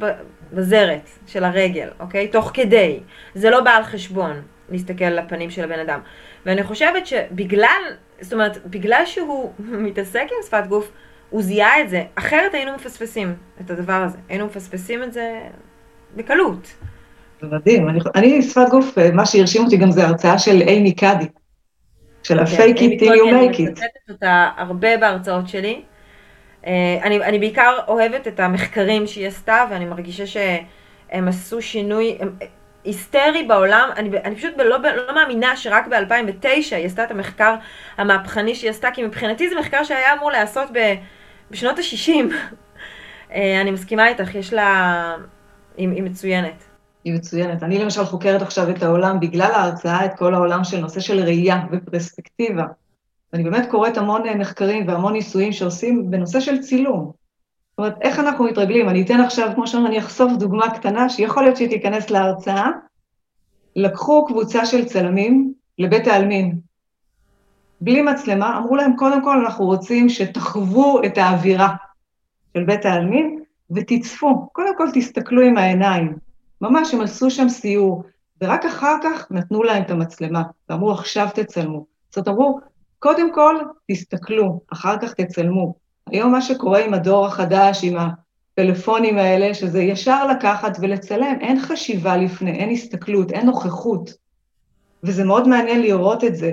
בזרת 0.53 1.11
של 1.27 1.45
הרגל, 1.45 1.89
אוקיי? 2.01 2.29
תוך 2.29 2.51
כדי. 2.55 3.01
זה 3.35 3.51
לא 3.51 3.61
בא 3.61 3.71
על 3.71 3.85
חשבון 3.85 4.43
להסתכל 4.69 5.05
על 5.05 5.19
הפנים 5.19 5.51
של 5.51 5.65
הבן 5.65 5.79
אדם. 5.79 6.01
ואני 6.47 6.63
חושבת 6.63 7.07
שבגלל, 7.07 7.83
זאת 8.21 8.33
אומרת, 8.33 8.67
בגלל 8.67 9.03
שהוא 9.07 9.53
מתעסק 9.87 10.23
עם 10.23 10.43
שפת 10.47 10.67
גוף, 10.69 10.91
הוא 11.31 11.43
זיהה 11.43 11.81
את 11.81 11.89
זה, 11.89 12.03
אחרת 12.15 12.55
היינו 12.55 12.75
מפספסים 12.75 13.35
את 13.61 13.71
הדבר 13.71 13.93
הזה, 13.93 14.19
היינו 14.29 14.47
מפספסים 14.47 15.03
את 15.03 15.13
זה 15.13 15.41
בקלות. 16.17 16.75
מדהים, 17.43 17.89
אני, 17.89 18.01
אני 18.15 18.43
שפת 18.43 18.69
גוף, 18.71 18.99
אה, 18.99 19.11
מה 19.13 19.27
שהרשים 19.27 19.65
אותי 19.65 19.77
גם 19.77 19.91
זה 19.91 20.07
הרצאה 20.07 20.39
של 20.39 20.61
אימי 20.61 20.95
קאדי, 20.95 21.27
של 22.23 22.39
ה-fake 22.39 22.79
it 22.79 23.01
till 23.01 23.15
you 23.15 23.33
make 23.33 23.57
it. 23.57 23.61
אני 23.61 23.71
מצטטת 23.71 24.11
אותה 24.11 24.51
הרבה 24.57 24.97
בהרצאות 24.97 25.49
שלי. 25.49 25.83
אה, 26.67 26.99
אני, 27.03 27.17
אני 27.17 27.39
בעיקר 27.39 27.79
אוהבת 27.89 28.29
את 28.29 28.41
המחקרים 28.41 29.07
שהיא 29.07 29.27
עשתה, 29.27 29.65
ואני 29.71 29.85
מרגישה 29.85 30.27
שהם 30.27 31.29
עשו 31.29 31.63
שינוי 31.63 32.17
הם, 32.21 32.37
היסטרי 32.85 33.43
בעולם. 33.43 33.91
אני, 33.97 34.11
אני 34.25 34.37
פשוט 34.37 34.55
לא, 34.59 34.79
לא 35.07 35.15
מאמינה 35.15 35.57
שרק 35.57 35.87
ב-2009 35.87 36.47
היא 36.75 36.87
עשתה 36.87 37.05
את 37.05 37.11
המחקר 37.11 37.55
המהפכני 37.97 38.55
שהיא 38.55 38.71
עשתה, 38.71 38.91
כי 38.91 39.03
מבחינתי 39.03 39.49
זה 39.49 39.55
מחקר 39.61 39.85
שהיה 39.85 40.13
אמור 40.13 40.31
להיעשות 40.31 40.69
ב... 40.73 40.95
בשנות 41.51 41.79
ה-60. 41.79 42.35
אה, 43.33 43.61
אני 43.61 43.71
מסכימה 43.71 44.09
איתך, 44.09 44.35
יש 44.35 44.53
לה... 44.53 45.17
היא, 45.77 45.89
היא 45.89 46.03
מצוינת. 46.03 46.65
היא 47.05 47.15
מצוינת. 47.15 47.63
אני 47.63 47.79
למשל 47.79 48.05
חוקרת 48.05 48.43
עכשיו 48.43 48.71
את 48.71 48.83
העולם, 48.83 49.21
בגלל 49.21 49.51
ההרצאה, 49.53 50.05
את 50.05 50.11
כל 50.19 50.35
העולם 50.35 50.65
של 50.65 50.81
נושא 50.81 51.01
של 51.01 51.21
ראייה 51.21 51.65
ופרספקטיבה. 51.73 52.65
אני 53.33 53.45
באמת 53.45 53.71
קוראת 53.71 53.97
המון 53.97 54.29
אה, 54.29 54.35
מחקרים 54.35 54.89
והמון 54.89 55.13
ניסויים 55.13 55.53
שעושים 55.53 56.11
בנושא 56.11 56.41
של 56.41 56.59
צילום. 56.59 57.13
זאת 57.71 57.79
אומרת, 57.79 57.95
איך 58.03 58.19
אנחנו 58.19 58.45
מתרגלים? 58.45 58.89
אני 58.89 59.03
אתן 59.03 59.21
עכשיו, 59.21 59.51
כמו 59.55 59.67
שאומרים, 59.67 59.93
אני 59.93 59.99
אחשוף 59.99 60.33
דוגמה 60.39 60.71
קטנה, 60.75 61.09
שיכול 61.09 61.43
להיות 61.43 61.57
שהיא 61.57 61.69
תיכנס 61.69 62.11
להרצאה. 62.11 62.71
לקחו 63.77 64.27
קבוצה 64.27 64.67
של 64.67 64.85
צלמים 64.85 65.53
לבית 65.79 66.07
העלמין, 66.07 66.59
בלי 67.81 68.03
מצלמה, 68.03 68.59
אמרו 68.59 68.77
להם, 68.77 68.97
קודם 68.97 69.25
כל 69.25 69.39
אנחנו 69.39 69.65
רוצים 69.65 70.09
שתחוו 70.09 71.01
את 71.07 71.19
האווירה 71.19 71.69
של 72.55 72.65
בית 72.65 72.85
העלמין 72.85 73.43
ותצפו, 73.71 74.49
קודם 74.53 74.77
כל 74.77 74.89
תסתכלו 74.95 75.43
עם 75.43 75.57
העיניים. 75.57 76.17
ממש, 76.61 76.95
הם 76.95 77.01
עשו 77.01 77.31
שם 77.31 77.49
סיור, 77.49 78.03
ורק 78.43 78.65
אחר 78.65 78.97
כך 79.03 79.27
נתנו 79.31 79.63
להם 79.63 79.83
את 79.83 79.91
המצלמה, 79.91 80.43
ואמרו, 80.69 80.93
עכשיו 80.93 81.29
תצלמו. 81.35 81.87
זאת 82.11 82.29
אמרו, 82.29 82.61
קודם 82.99 83.35
כל 83.35 83.57
תסתכלו, 83.91 84.61
אחר 84.73 84.99
כך 84.99 85.15
תצלמו. 85.15 85.75
היום 86.11 86.33
מה 86.33 86.43
שקורה 86.43 86.85
עם 86.85 86.95
הדור 86.95 87.27
החדש, 87.27 87.85
עם 87.85 87.97
הפלאפונים 87.97 89.19
האלה, 89.19 89.55
שזה 89.55 89.83
ישר 89.83 90.27
לקחת 90.27 90.77
ולצלם, 90.81 91.37
אין 91.41 91.61
חשיבה 91.61 92.17
לפני, 92.17 92.51
אין 92.51 92.71
הסתכלות, 92.71 93.31
אין 93.33 93.47
נוכחות. 93.47 94.11
וזה 95.03 95.25
מאוד 95.25 95.49
מעניין 95.49 95.83
לראות 95.83 96.25
את 96.25 96.37
זה. 96.37 96.53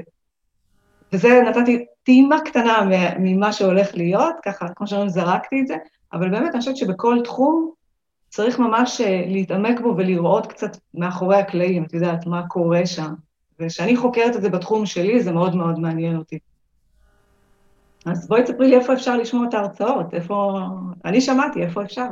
וזה 1.14 1.42
נתתי 1.42 1.86
טעימה 2.04 2.42
קטנה 2.46 2.90
ממה 3.20 3.54
שהולך 3.54 3.96
להיות, 3.96 4.36
ככה, 4.46 4.68
כמו 4.76 4.88
שאומרים, 4.88 5.10
זרקתי 5.10 5.62
את 5.62 5.68
זה, 5.68 5.76
אבל 6.14 6.30
באמת 6.30 6.52
אני 6.52 6.60
חושבת 6.60 6.78
שבכל 6.78 7.18
תחום 7.24 7.72
צריך 8.30 8.60
ממש 8.60 9.02
אה, 9.02 9.24
להתעמק 9.28 9.80
בו 9.80 9.94
ולראות 9.98 10.48
קצת 10.48 10.78
מאחורי 10.94 11.38
הקלעים, 11.38 11.84
את 11.84 11.94
יודעת, 11.94 12.26
מה 12.26 12.48
קורה 12.48 12.86
שם. 12.86 13.14
וכשאני 13.60 13.96
חוקרת 13.96 14.36
את 14.36 14.42
זה 14.42 14.50
בתחום 14.50 14.86
שלי, 14.86 15.24
זה 15.24 15.32
מאוד 15.32 15.56
מאוד 15.56 15.80
מעניין 15.80 16.18
אותי. 16.18 16.40
אז 18.06 18.28
בואי 18.28 18.44
תספרי 18.44 18.68
לי 18.68 18.76
איפה 18.76 18.94
אפשר 18.94 19.18
לשמוע 19.18 19.48
את 19.50 19.54
ההרצאות, 19.54 20.14
איפה... 20.14 20.60
אני 21.06 21.22
שמעתי, 21.22 21.64
איפה 21.64 21.84
אפשר. 21.84 22.08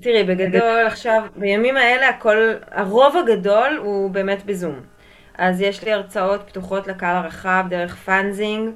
תראי, 0.00 0.24
בגדול 0.24 0.86
עכשיו, 0.86 1.22
בימים 1.36 1.76
האלה 1.76 2.08
הכל, 2.08 2.36
הרוב 2.70 3.16
הגדול 3.16 3.80
הוא 3.84 4.10
באמת 4.10 4.44
בזום. 4.46 4.93
אז 5.38 5.60
יש 5.60 5.84
לי 5.84 5.92
הרצאות 5.92 6.40
פתוחות 6.46 6.86
לקהל 6.86 7.16
הרחב 7.16 7.64
דרך 7.68 7.96
Funzing, 7.96 8.70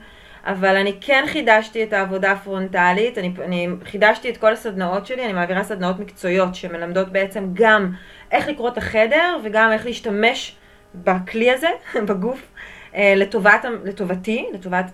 אבל 0.44 0.76
אני 0.76 0.92
כן 1.00 1.24
חידשתי 1.26 1.82
את 1.82 1.92
העבודה 1.92 2.32
הפרונטלית, 2.32 3.18
אני, 3.18 3.32
אני 3.44 3.68
חידשתי 3.84 4.30
את 4.30 4.36
כל 4.36 4.52
הסדנאות 4.52 5.06
שלי, 5.06 5.24
אני 5.24 5.32
מעבירה 5.32 5.64
סדנאות 5.64 5.98
מקצועיות 5.98 6.54
שמלמדות 6.54 7.12
בעצם 7.12 7.50
גם 7.52 7.92
איך 8.30 8.48
לקרוא 8.48 8.68
את 8.68 8.78
החדר 8.78 9.36
וגם 9.44 9.72
איך 9.72 9.86
להשתמש 9.86 10.56
בכלי 10.94 11.50
הזה, 11.50 11.68
בגוף, 12.08 12.52
אה, 12.94 13.14
לטובת, 13.16 13.64
לטובתי, 13.84 14.46
לטובת 14.54 14.90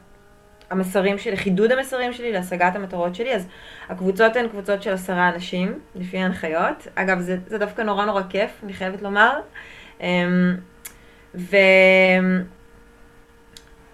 המסרים 0.70 1.18
שלי, 1.18 1.36
חידוד 1.36 1.72
המסרים 1.72 2.12
שלי 2.12 2.32
להשגת 2.32 2.76
המטרות 2.76 3.14
שלי, 3.14 3.34
אז 3.34 3.46
הקבוצות 3.88 4.36
הן 4.36 4.48
קבוצות 4.48 4.82
של 4.82 4.92
עשרה 4.92 5.28
אנשים, 5.28 5.78
לפי 5.94 6.18
ההנחיות. 6.18 6.88
אגב, 6.94 7.20
זה, 7.20 7.36
זה 7.46 7.58
דווקא 7.58 7.82
נורא 7.82 8.04
נורא 8.04 8.22
כיף, 8.28 8.50
אני 8.64 8.72
חייבת 8.72 9.02
לומר. 9.02 9.40
ו... 11.34 11.56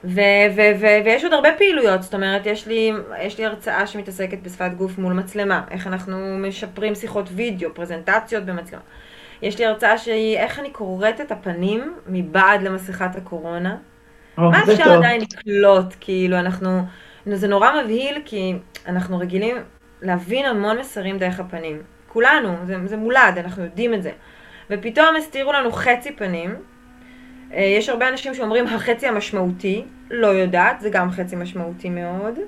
ו- 0.05 0.47
ו- 0.57 0.81
ו- 0.81 1.05
ויש 1.05 1.25
עוד 1.25 1.33
הרבה 1.33 1.49
פעילויות, 1.59 2.03
זאת 2.03 2.15
אומרת, 2.15 2.47
יש 2.47 2.67
לי, 2.67 2.93
יש 3.21 3.39
לי 3.39 3.45
הרצאה 3.47 3.87
שמתעסקת 3.87 4.39
בשפת 4.43 4.71
גוף 4.77 4.99
מול 4.99 5.13
מצלמה, 5.13 5.65
איך 5.71 5.87
אנחנו 5.87 6.39
משפרים 6.39 6.95
שיחות 6.95 7.29
וידאו, 7.33 7.75
פרזנטציות 7.75 8.45
במצלמה. 8.45 8.83
יש 9.43 9.59
לי 9.59 9.67
הרצאה 9.67 9.99
שהיא 9.99 10.39
איך 10.39 10.59
אני 10.59 10.71
קוראת 10.71 11.21
את 11.21 11.33
הפנים 11.33 11.95
מבעד 12.07 12.63
למסכת 12.63 13.17
הקורונה. 13.17 13.77
מה 14.37 14.63
אפשר 14.63 14.85
טוב. 14.85 14.93
עדיין 14.93 15.21
לקלוט, 15.21 15.95
כאילו, 16.01 16.37
אנחנו, 16.39 16.83
זה 17.27 17.49
נורא 17.49 17.83
מבהיל, 17.83 18.23
כי 18.25 18.55
אנחנו 18.87 19.19
רגילים 19.19 19.57
להבין 20.03 20.47
המון 20.47 20.79
מסרים 20.79 21.19
דרך 21.19 21.41
הפנים. 21.41 21.83
כולנו, 22.09 22.57
זה, 22.65 22.77
זה 22.85 22.97
מולד, 22.97 23.39
אנחנו 23.39 23.65
יודעים 23.65 23.95
את 23.95 24.03
זה. 24.03 24.11
ופתאום 24.71 25.17
הסתירו 25.17 25.53
לנו 25.53 25.73
חצי 25.73 26.13
פנים, 26.13 26.55
יש 27.55 27.89
הרבה 27.89 28.09
אנשים 28.09 28.35
שאומרים 28.35 28.67
החצי 28.67 29.07
המשמעותי, 29.07 29.85
לא 30.11 30.27
יודעת, 30.27 30.81
זה 30.81 30.91
גם 30.91 31.11
חצי 31.11 31.37
משמעותי 31.37 31.91
מאוד. 31.91 32.39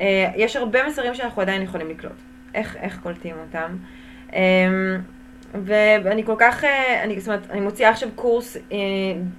אה, 0.00 0.30
יש 0.36 0.56
הרבה 0.56 0.86
מסרים 0.86 1.14
שאנחנו 1.14 1.42
עדיין 1.42 1.62
יכולים 1.62 1.90
לקלוט. 1.90 2.12
איך, 2.54 2.76
איך 2.76 2.98
קולטים 3.02 3.36
אותם? 3.46 3.76
אמ, 4.32 4.38
ואני 5.64 6.24
כל 6.24 6.34
כך, 6.38 6.64
אה, 6.64 7.04
אני, 7.04 7.20
זאת 7.20 7.28
אומרת, 7.28 7.50
אני 7.50 7.60
מוציאה 7.60 7.90
עכשיו 7.90 8.08
קורס 8.14 8.56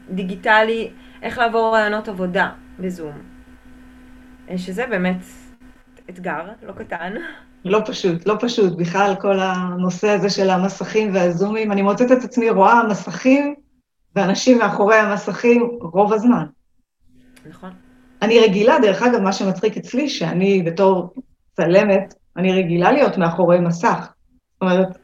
דיגיטלי, 0.10 0.90
איך 1.22 1.38
לעבור 1.38 1.76
רעיונות 1.76 2.08
עבודה 2.08 2.50
בזום. 2.80 3.14
שזה 4.58 4.86
באמת 4.88 5.18
אתגר 6.10 6.42
לא 6.68 6.72
קטן. 6.72 7.14
לא 7.66 7.80
פשוט, 7.86 8.28
לא 8.28 8.36
פשוט. 8.40 8.78
בכלל, 8.78 9.16
כל 9.22 9.40
הנושא 9.40 10.10
הזה 10.10 10.30
של 10.30 10.50
המסכים 10.50 11.16
והזומים, 11.16 11.72
אני 11.72 11.82
מוצאת 11.82 12.12
את 12.12 12.24
עצמי 12.24 12.50
רואה 12.50 12.84
מסכים 12.84 13.56
ואנשים 14.16 14.58
מאחורי 14.58 14.96
המסכים 14.96 15.70
רוב 15.82 16.14
הזמן. 16.14 16.46
נכון. 17.50 17.70
אני 18.22 18.40
רגילה, 18.40 18.80
דרך 18.82 19.02
אגב, 19.02 19.20
מה 19.20 19.34
שמצחיק 19.34 19.78
אצלי, 19.78 20.10
שאני 20.10 20.64
בתור 20.64 21.14
צלמת, 21.54 22.14
אני 22.38 22.54
רגילה 22.54 22.92
להיות 22.92 23.18
מאחורי 23.18 23.60
מסך. 23.60 24.14
זאת 24.54 24.62
אומרת, 24.62 24.98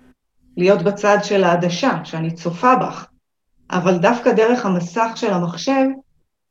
להיות 0.57 0.81
בצד 0.81 1.17
של 1.23 1.43
העדשה, 1.43 2.05
שאני 2.05 2.31
צופה 2.31 2.75
בך. 2.75 3.07
אבל 3.71 3.97
דווקא 3.97 4.33
דרך 4.33 4.65
המסך 4.65 5.11
של 5.15 5.33
המחשב, 5.33 5.85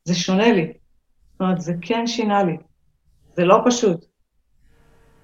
זה 0.04 0.14
שונה 0.14 0.52
לי. 0.52 0.72
זאת 1.32 1.40
אומרת, 1.40 1.60
זה 1.60 1.72
כן 1.80 2.06
שינה 2.06 2.42
לי. 2.42 2.56
זה 3.36 3.44
לא 3.44 3.58
פשוט. 3.66 4.04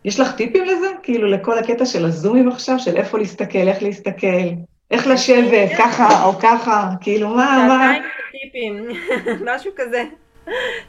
יש 0.05 0.21
לך 0.21 0.37
טיפים 0.37 0.65
לזה? 0.65 0.87
כאילו, 1.03 1.29
לכל 1.31 1.59
הקטע 1.59 1.87
של 1.87 2.05
הזומים 2.05 2.49
עכשיו, 2.49 2.79
של 2.79 2.97
איפה 2.97 3.19
להסתכל, 3.19 3.69
איך 3.69 3.83
להסתכל, 3.83 4.49
איך 4.91 5.07
לשבת, 5.07 5.71
ככה 5.79 6.25
או 6.25 6.39
ככה, 6.39 6.89
כאילו 7.01 7.29
מה, 7.29 7.65
מה... 7.69 7.95
שעתיים 7.95 8.03
טיפים, 8.33 8.89
משהו 9.55 9.73
כזה. 9.77 10.05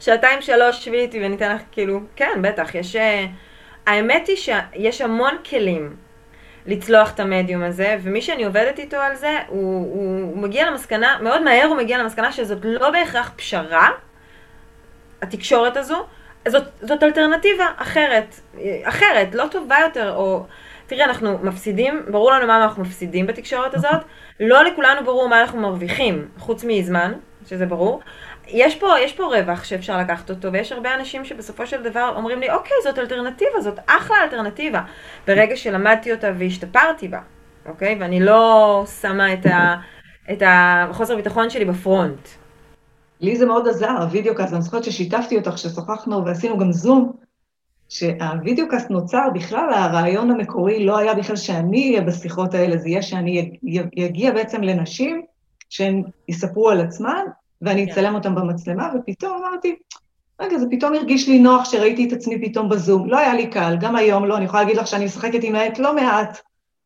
שעתיים 0.00 0.42
שלוש 0.42 0.84
שבי 0.84 1.00
איתי 1.00 1.26
וניתן 1.26 1.54
לך, 1.54 1.62
כאילו, 1.72 2.00
כן, 2.16 2.42
בטח, 2.42 2.74
יש... 2.74 2.96
אה, 2.96 3.26
האמת 3.86 4.28
היא 4.28 4.36
שיש 4.36 5.00
המון 5.00 5.34
כלים 5.50 5.96
לצלוח 6.66 7.14
את 7.14 7.20
המדיום 7.20 7.62
הזה, 7.62 7.96
ומי 8.02 8.22
שאני 8.22 8.44
עובדת 8.44 8.78
איתו 8.78 8.96
על 8.96 9.14
זה, 9.16 9.38
הוא, 9.48 9.62
הוא, 9.94 10.20
הוא 10.20 10.38
מגיע 10.38 10.70
למסקנה, 10.70 11.18
מאוד 11.22 11.42
מהר 11.42 11.66
הוא 11.66 11.76
מגיע 11.76 11.98
למסקנה 11.98 12.32
שזאת 12.32 12.58
לא 12.62 12.90
בהכרח 12.90 13.32
פשרה, 13.36 13.88
התקשורת 15.22 15.76
הזו, 15.76 16.06
זאת, 16.48 16.64
זאת 16.80 17.02
אלטרנטיבה 17.02 17.66
אחרת, 17.76 18.40
אחרת, 18.82 19.34
לא 19.34 19.46
טובה 19.50 19.76
יותר, 19.82 20.14
או 20.14 20.46
תראי, 20.92 21.04
אנחנו 21.04 21.38
מפסידים, 21.42 22.02
ברור 22.10 22.32
לנו 22.32 22.46
מה 22.46 22.64
אנחנו 22.64 22.82
מפסידים 22.82 23.26
בתקשורת 23.26 23.74
הזאת, 23.74 24.00
לא 24.40 24.64
לכולנו 24.64 25.04
ברור 25.04 25.28
מה 25.28 25.40
אנחנו 25.40 25.60
מרוויחים, 25.60 26.28
חוץ 26.38 26.64
מזמן, 26.64 27.12
שזה 27.46 27.66
ברור. 27.66 28.00
יש 28.48 28.76
פה, 28.76 28.88
יש 29.00 29.12
פה 29.12 29.24
רווח 29.24 29.64
שאפשר 29.64 29.98
לקחת 29.98 30.30
אותו, 30.30 30.52
ויש 30.52 30.72
הרבה 30.72 30.94
אנשים 30.94 31.24
שבסופו 31.24 31.66
של 31.66 31.82
דבר 31.82 32.12
אומרים 32.16 32.40
לי, 32.40 32.50
אוקיי, 32.50 32.76
זאת 32.84 32.98
אלטרנטיבה, 32.98 33.60
זאת 33.60 33.78
אחלה 33.86 34.16
אלטרנטיבה. 34.24 34.82
ברגע 35.26 35.56
שלמדתי 35.56 36.12
אותה 36.12 36.30
והשתפרתי 36.38 37.08
בה, 37.08 37.20
אוקיי? 37.66 37.96
ואני 38.00 38.20
לא 38.20 38.84
שמה 39.00 39.32
את, 39.32 39.46
ה, 39.46 39.76
את 40.32 40.42
החוסר 40.46 41.16
ביטחון 41.16 41.50
שלי 41.50 41.64
בפרונט. 41.64 42.28
לי 43.20 43.36
זה 43.36 43.46
מאוד 43.46 43.68
עזר, 43.68 43.90
הווידאו 43.90 44.34
כזה, 44.34 44.54
אני 44.54 44.62
זוכרת 44.62 44.84
ששיתפתי 44.84 45.36
אותך, 45.36 45.58
ששוחחנו 45.58 46.24
ועשינו 46.24 46.58
גם 46.58 46.72
זום, 46.72 47.12
שהווידאו 47.92 48.68
קאסט 48.68 48.90
נוצר 48.90 49.28
בכלל, 49.34 49.72
הרעיון 49.72 50.30
המקורי 50.30 50.84
לא 50.84 50.98
היה 50.98 51.14
בכלל 51.14 51.36
שאני 51.36 51.90
אהיה 51.90 52.00
בשיחות 52.00 52.54
האלה, 52.54 52.76
זה 52.76 52.88
יהיה 52.88 53.02
שאני 53.02 53.58
אגיע 54.06 54.32
בעצם 54.32 54.62
לנשים 54.62 55.22
שהן 55.70 56.02
יספרו 56.28 56.70
על 56.70 56.80
עצמן, 56.80 57.24
ואני 57.62 57.86
כן. 57.86 57.92
אצלם 57.92 58.14
אותן 58.14 58.34
במצלמה, 58.34 58.92
ופתאום 58.94 59.32
אמרתי, 59.44 59.76
רגע, 60.40 60.58
זה 60.58 60.66
פתאום 60.70 60.94
הרגיש 60.94 61.28
לי 61.28 61.38
נוח 61.38 61.70
שראיתי 61.70 62.08
את 62.08 62.12
עצמי 62.12 62.48
פתאום 62.48 62.68
בזום. 62.68 63.10
לא 63.10 63.18
היה 63.18 63.34
לי 63.34 63.46
קל, 63.46 63.76
גם 63.80 63.96
היום 63.96 64.24
לא, 64.24 64.36
אני 64.36 64.44
יכולה 64.44 64.62
להגיד 64.62 64.76
לך 64.76 64.86
שאני 64.86 65.04
משחקת 65.04 65.40
עם 65.42 65.54
העט 65.54 65.78
לא 65.78 65.94
מעט, 65.94 66.38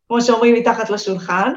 כמו 0.09 0.23
שאומרים 0.23 0.55
מתחת 0.55 0.91
לשולחן. 0.91 1.53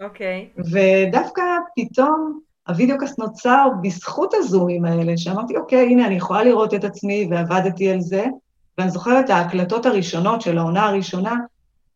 אוקיי. 0.00 0.48
Okay. 0.58 0.62
ודווקא 0.72 1.42
פתאום 1.76 2.40
הווידאו 2.68 2.98
קאסט 2.98 3.18
נוצר 3.18 3.68
בזכות 3.82 4.34
הזומים 4.34 4.84
האלה, 4.84 5.16
שאמרתי, 5.16 5.56
אוקיי, 5.56 5.86
הנה, 5.86 6.06
אני 6.06 6.14
יכולה 6.14 6.44
לראות 6.44 6.74
את 6.74 6.84
עצמי 6.84 7.28
ועבדתי 7.30 7.90
על 7.90 8.00
זה, 8.00 8.24
ואני 8.78 8.90
זוכרת 8.90 9.30
ההקלטות 9.30 9.86
הראשונות 9.86 10.40
של 10.40 10.58
העונה 10.58 10.86
הראשונה, 10.86 11.34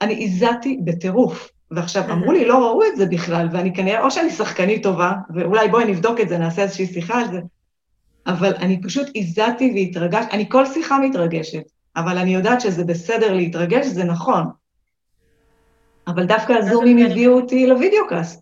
אני 0.00 0.24
הזעתי 0.24 0.80
בטירוף. 0.84 1.50
ועכשיו 1.70 2.12
אמרו 2.12 2.32
לי, 2.32 2.44
לא 2.44 2.58
ראו 2.58 2.82
את 2.84 2.96
זה 2.96 3.06
בכלל, 3.06 3.48
ואני 3.52 3.74
כנראה, 3.74 4.04
או 4.04 4.10
שאני 4.10 4.30
שחקנית 4.30 4.82
טובה, 4.82 5.12
ואולי 5.34 5.68
בואי 5.68 5.84
נבדוק 5.84 6.20
את 6.20 6.28
זה, 6.28 6.38
נעשה 6.38 6.62
איזושהי 6.62 6.86
שיחה 6.86 7.20
על 7.20 7.30
זה, 7.30 7.40
אבל 8.26 8.54
אני 8.54 8.80
פשוט 8.82 9.06
הזעתי 9.16 9.72
והתרגשתי, 9.74 10.36
אני 10.36 10.48
כל 10.48 10.66
שיחה 10.66 10.98
מתרגשת, 10.98 11.62
אבל 11.96 12.18
אני 12.18 12.34
יודעת 12.34 12.60
שזה 12.60 12.84
בסדר 12.84 13.34
להתרגש, 13.34 13.86
זה 13.86 14.04
נכון. 14.04 14.44
אבל 16.06 16.26
דווקא 16.26 16.52
הזומים 16.52 16.98
הביאו 16.98 17.32
אותי 17.32 17.66
לוידאו 17.66 18.08
קאסט. 18.08 18.40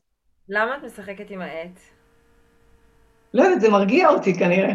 למה 0.48 0.76
את 0.76 0.84
משחקת 0.84 1.30
עם 1.30 1.40
העט? 1.40 1.80
לא 3.34 3.42
יודעת, 3.42 3.60
זה 3.60 3.70
מרגיע 3.70 4.08
אותי 4.08 4.34
כנראה. 4.34 4.72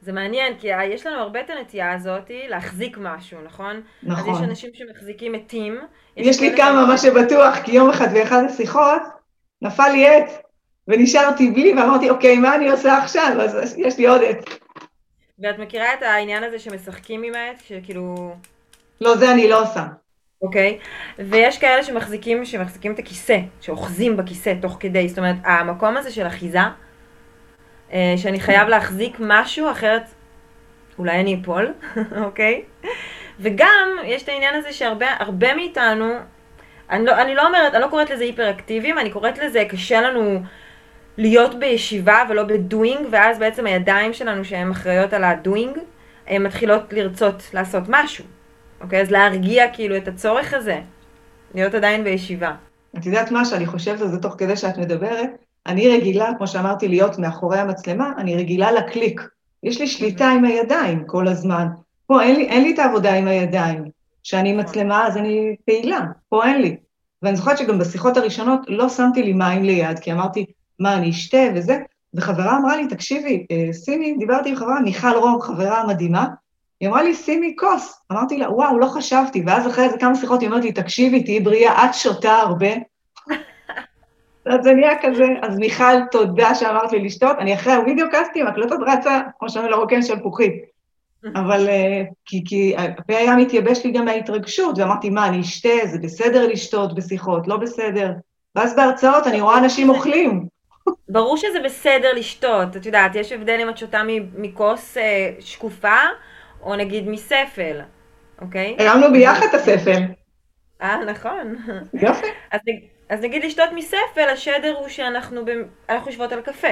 זה 0.00 0.12
מעניין, 0.12 0.58
כי 0.58 0.66
יש 0.66 1.06
לנו 1.06 1.16
הרבה 1.16 1.40
את 1.40 1.50
הנטייה 1.50 1.92
הזאת 1.92 2.30
להחזיק 2.48 2.98
משהו, 3.00 3.38
נכון? 3.44 3.80
נכון. 4.02 4.34
אז 4.34 4.36
יש 4.36 4.48
אנשים 4.48 4.70
שמחזיקים 4.74 5.34
עטים. 5.34 5.78
יש, 6.16 6.26
יש 6.26 6.40
לי 6.40 6.56
כמה, 6.56 6.86
מה 6.86 6.98
שבטוח, 6.98 7.58
כי 7.64 7.72
יום 7.72 7.90
אחד 7.90 8.12
באחד 8.14 8.42
השיחות 8.44 9.02
נפל 9.62 9.88
לי 9.92 10.08
עט, 10.08 10.30
ונשארתי 10.88 11.50
בלי, 11.50 11.72
ואמרתי, 11.72 12.10
אוקיי, 12.10 12.38
מה 12.38 12.54
אני 12.54 12.70
עושה 12.70 12.98
עכשיו? 12.98 13.36
אז 13.40 13.78
יש 13.78 13.98
לי 13.98 14.06
עוד 14.06 14.22
עט. 14.22 14.50
ואת 15.38 15.58
מכירה 15.58 15.94
את 15.94 16.02
העניין 16.02 16.44
הזה 16.44 16.58
שמשחקים 16.58 17.22
עם 17.22 17.34
העט? 17.34 17.62
שכאילו... 17.68 18.34
לא, 19.00 19.16
זה 19.16 19.32
אני 19.32 19.48
לא 19.48 19.62
עושה. 19.62 19.86
אוקיי? 20.42 20.78
ויש 21.18 21.58
כאלה 21.58 21.82
שמחזיקים, 21.84 22.44
שמחזיקים 22.44 22.92
את 22.92 22.98
הכיסא, 22.98 23.38
שאוחזים 23.60 24.16
בכיסא 24.16 24.54
תוך 24.62 24.76
כדי, 24.80 25.08
זאת 25.08 25.18
אומרת, 25.18 25.36
המקום 25.44 25.96
הזה 25.96 26.10
של 26.10 26.26
אחיזה, 26.26 26.60
שאני 27.92 28.40
חייב 28.40 28.68
להחזיק 28.68 29.16
משהו, 29.20 29.70
אחרת 29.70 30.02
אולי 30.98 31.20
אני 31.20 31.40
אפול, 31.42 31.72
אוקיי? 32.24 32.62
וגם 33.40 33.88
יש 34.04 34.22
את 34.22 34.28
העניין 34.28 34.54
הזה 34.54 34.72
שהרבה 34.72 35.54
מאיתנו, 35.56 36.14
אני 36.90 37.04
לא, 37.04 37.22
אני 37.22 37.34
לא 37.34 37.46
אומרת, 37.46 37.74
אני 37.74 37.82
לא 37.82 37.88
קוראת 37.88 38.10
לזה 38.10 38.24
היפראקטיביים, 38.24 38.98
אני 38.98 39.10
קוראת 39.10 39.38
לזה 39.38 39.64
קשה 39.68 40.00
לנו 40.00 40.42
להיות 41.16 41.58
בישיבה 41.58 42.22
ולא 42.28 42.42
בדואינג, 42.42 43.06
ואז 43.10 43.38
בעצם 43.38 43.66
הידיים 43.66 44.12
שלנו 44.12 44.44
שהן 44.44 44.70
אחראיות 44.70 45.12
על 45.12 45.24
הדואינג, 45.24 45.78
הן 46.26 46.42
מתחילות 46.42 46.92
לרצות 46.92 47.50
לעשות 47.54 47.82
משהו, 47.88 48.24
אוקיי? 48.80 49.00
אז 49.00 49.10
להרגיע 49.10 49.64
כאילו 49.72 49.96
את 49.96 50.08
הצורך 50.08 50.54
הזה, 50.54 50.80
להיות 51.54 51.74
עדיין 51.74 52.04
בישיבה. 52.04 52.54
את 52.98 53.06
יודעת 53.06 53.30
מה 53.30 53.44
שאני 53.44 53.66
חושבת 53.66 54.00
על 54.00 54.08
זה 54.08 54.18
תוך 54.22 54.34
כדי 54.38 54.56
שאת 54.56 54.78
מדברת? 54.78 55.47
אני 55.68 55.88
רגילה, 55.88 56.30
כמו 56.38 56.46
שאמרתי, 56.46 56.88
להיות 56.88 57.18
מאחורי 57.18 57.58
המצלמה, 57.58 58.12
אני 58.18 58.36
רגילה 58.36 58.72
לקליק. 58.72 59.20
יש 59.62 59.80
לי 59.80 59.86
שליטה 59.86 60.28
עם 60.28 60.44
הידיים 60.44 61.04
כל 61.06 61.28
הזמן. 61.28 61.66
פה 62.06 62.22
אין 62.22 62.36
לי, 62.36 62.48
אין 62.48 62.62
לי 62.62 62.74
את 62.74 62.78
העבודה 62.78 63.14
עם 63.14 63.26
הידיים. 63.26 63.84
כשאני 64.22 64.52
מצלמה 64.52 65.06
אז 65.06 65.16
אני 65.16 65.56
פעילה, 65.66 66.00
פה 66.28 66.46
אין 66.46 66.62
לי. 66.62 66.76
ואני 67.22 67.36
זוכרת 67.36 67.58
שגם 67.58 67.78
בשיחות 67.78 68.16
הראשונות 68.16 68.60
לא 68.68 68.88
שמתי 68.88 69.22
לי 69.22 69.32
מים 69.32 69.64
ליד, 69.64 69.98
כי 69.98 70.12
אמרתי, 70.12 70.46
מה, 70.78 70.94
אני 70.94 71.10
אשתה 71.10 71.42
וזה, 71.54 71.78
וחברה 72.14 72.56
אמרה 72.58 72.76
לי, 72.76 72.88
תקשיבי, 72.88 73.46
אה, 73.50 73.72
שימי, 73.72 74.16
דיברתי 74.18 74.48
עם 74.48 74.56
חברה, 74.56 74.80
מיכל 74.80 75.16
רום, 75.16 75.40
חברה 75.40 75.86
מדהימה, 75.86 76.26
היא 76.80 76.88
אמרה 76.88 77.02
לי, 77.02 77.14
שימי 77.14 77.54
כוס. 77.58 78.00
אמרתי 78.12 78.38
לה, 78.38 78.52
וואו, 78.52 78.78
לא 78.78 78.86
חשבתי. 78.86 79.42
ואז 79.46 79.66
אחרי 79.66 79.84
איזה 79.84 79.98
כמה 79.98 80.14
שיחות 80.14 80.40
היא 80.40 80.48
אומרת 80.48 80.64
לי, 80.64 80.72
תקשיבי, 80.72 81.22
תהיי 81.22 81.40
בריאה, 81.40 81.84
את 81.84 81.94
שותה 81.94 82.32
הרבה. 82.32 82.68
אז 84.50 84.64
זה 84.64 84.72
נהיה 84.72 85.02
כזה, 85.02 85.24
אז 85.42 85.58
מיכל, 85.58 86.04
תודה 86.10 86.54
שאמרת 86.54 86.92
לי 86.92 87.04
לשתות. 87.04 87.36
אני 87.38 87.54
אחרי 87.54 87.72
הווידאו 87.72 88.10
קאסטים, 88.10 88.46
הקלטות 88.46 88.80
רצה, 88.86 89.20
כמו 89.38 89.50
שאומרים 89.50 89.72
לרוקן 89.72 90.02
של 90.02 90.18
פוכית. 90.22 90.52
אבל 91.34 91.68
אה, 91.68 92.02
כי, 92.24 92.42
כי 92.46 92.74
הפה 92.78 93.16
היה 93.16 93.36
מתייבש 93.36 93.84
לי 93.84 93.92
גם 93.92 94.04
מההתרגשות, 94.04 94.78
ואמרתי, 94.78 95.10
מה, 95.10 95.26
אני 95.26 95.40
אשתה, 95.40 95.86
זה 95.86 95.98
בסדר 95.98 96.46
לשתות 96.46 96.94
בשיחות, 96.94 97.48
לא 97.48 97.56
בסדר. 97.56 98.10
ואז 98.54 98.76
בהרצאות 98.76 99.26
אני 99.26 99.40
רואה 99.40 99.58
אנשים 99.58 99.88
אוכלים. 99.88 100.46
ברור 101.08 101.36
שזה 101.36 101.60
בסדר 101.64 102.12
לשתות, 102.16 102.76
את 102.76 102.86
יודעת, 102.86 103.14
יש 103.14 103.32
הבדל 103.32 103.58
אם 103.62 103.68
את 103.68 103.78
שותה 103.78 104.02
מכוס 104.36 104.96
אה, 104.96 105.30
שקופה, 105.40 105.98
או 106.62 106.76
נגיד 106.76 107.08
מספל, 107.08 107.80
אוקיי? 108.40 108.76
הרמנו 108.78 109.12
ביחד 109.12 109.46
את 109.50 109.54
הספל. 109.54 110.02
אה, 110.82 111.04
נכון. 111.04 111.56
יופי. 112.02 112.26
אז, 113.08 113.20
נגיד 113.20 113.44
לשתות 113.44 113.68
מספל, 113.74 114.28
השדר 114.32 114.76
הוא 114.78 114.88
שאנחנו 114.88 115.44
ב... 115.44 115.50
יושבות 116.06 116.32
על 116.32 116.40
קפה, 116.40 116.68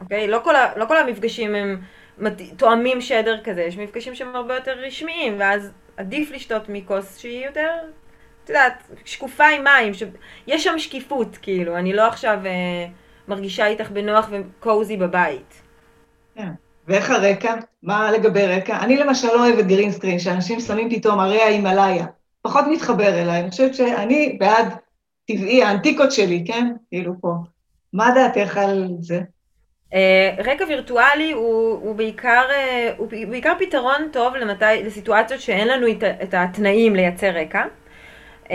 אוקיי? 0.00 0.26
לא 0.26 0.40
כל, 0.44 0.56
ה... 0.56 0.72
לא 0.76 0.84
כל 0.84 0.96
המפגשים 0.96 1.54
הם 1.54 1.80
תואמים 2.56 3.00
שדר 3.00 3.40
כזה, 3.44 3.62
יש 3.62 3.78
מפגשים 3.78 4.14
שהם 4.14 4.36
הרבה 4.36 4.54
יותר 4.54 4.72
רשמיים, 4.72 5.36
ואז 5.38 5.72
עדיף 5.96 6.30
לשתות 6.30 6.68
מכוס 6.68 7.18
שהיא 7.18 7.46
יותר, 7.46 7.70
את 8.44 8.48
יודעת, 8.48 8.90
שקופה 9.04 9.46
עם 9.46 9.64
מים, 9.64 9.94
ש... 9.94 10.02
יש 10.46 10.64
שם 10.64 10.78
שקיפות, 10.78 11.36
כאילו, 11.42 11.76
אני 11.76 11.92
לא 11.92 12.06
עכשיו 12.06 12.38
אה, 12.46 12.86
מרגישה 13.28 13.66
איתך 13.66 13.90
בנוח 13.90 14.28
וקוזי 14.30 14.96
בבית. 14.96 15.62
כן. 16.34 16.48
ואיך 16.86 17.10
הרקע? 17.10 17.54
מה 17.82 18.12
לגבי 18.12 18.46
רקע? 18.46 18.78
אני 18.80 18.96
למשל 18.96 19.26
לא 19.26 19.46
אוהבת 19.46 19.64
גרינסקרין, 19.64 20.18
שאנשים 20.18 20.60
שמים 20.60 20.90
פתאום 20.90 21.20
הרי 21.20 21.42
ההימאליה. 21.42 22.06
פחות 22.42 22.64
מתחבר 22.70 23.22
אליי. 23.22 23.40
אני 23.40 23.50
חושבת 23.50 23.74
שאני 23.74 24.36
בעד 24.40 24.74
טבעי, 25.26 25.62
האנטיקות 25.62 26.12
שלי, 26.12 26.44
כן? 26.46 26.72
כאילו 26.90 27.12
פה. 27.20 27.34
מה 27.92 28.10
דעתך 28.14 28.56
על 28.56 28.88
זה? 29.00 29.20
Uh, 29.90 29.96
רקע 30.38 30.64
וירטואלי 30.68 31.32
הוא, 31.32 31.78
הוא, 31.82 31.96
בעיקר, 31.96 32.42
uh, 32.48 32.98
הוא 32.98 33.08
בעיקר 33.28 33.52
פתרון 33.58 34.08
טוב 34.12 34.36
למתי, 34.36 34.64
לסיטואציות 34.84 35.40
שאין 35.40 35.68
לנו 35.68 35.88
את, 35.90 36.04
את 36.22 36.34
התנאים 36.34 36.96
לייצר 36.96 37.30
רקע 37.30 37.64
uh, 38.44 38.48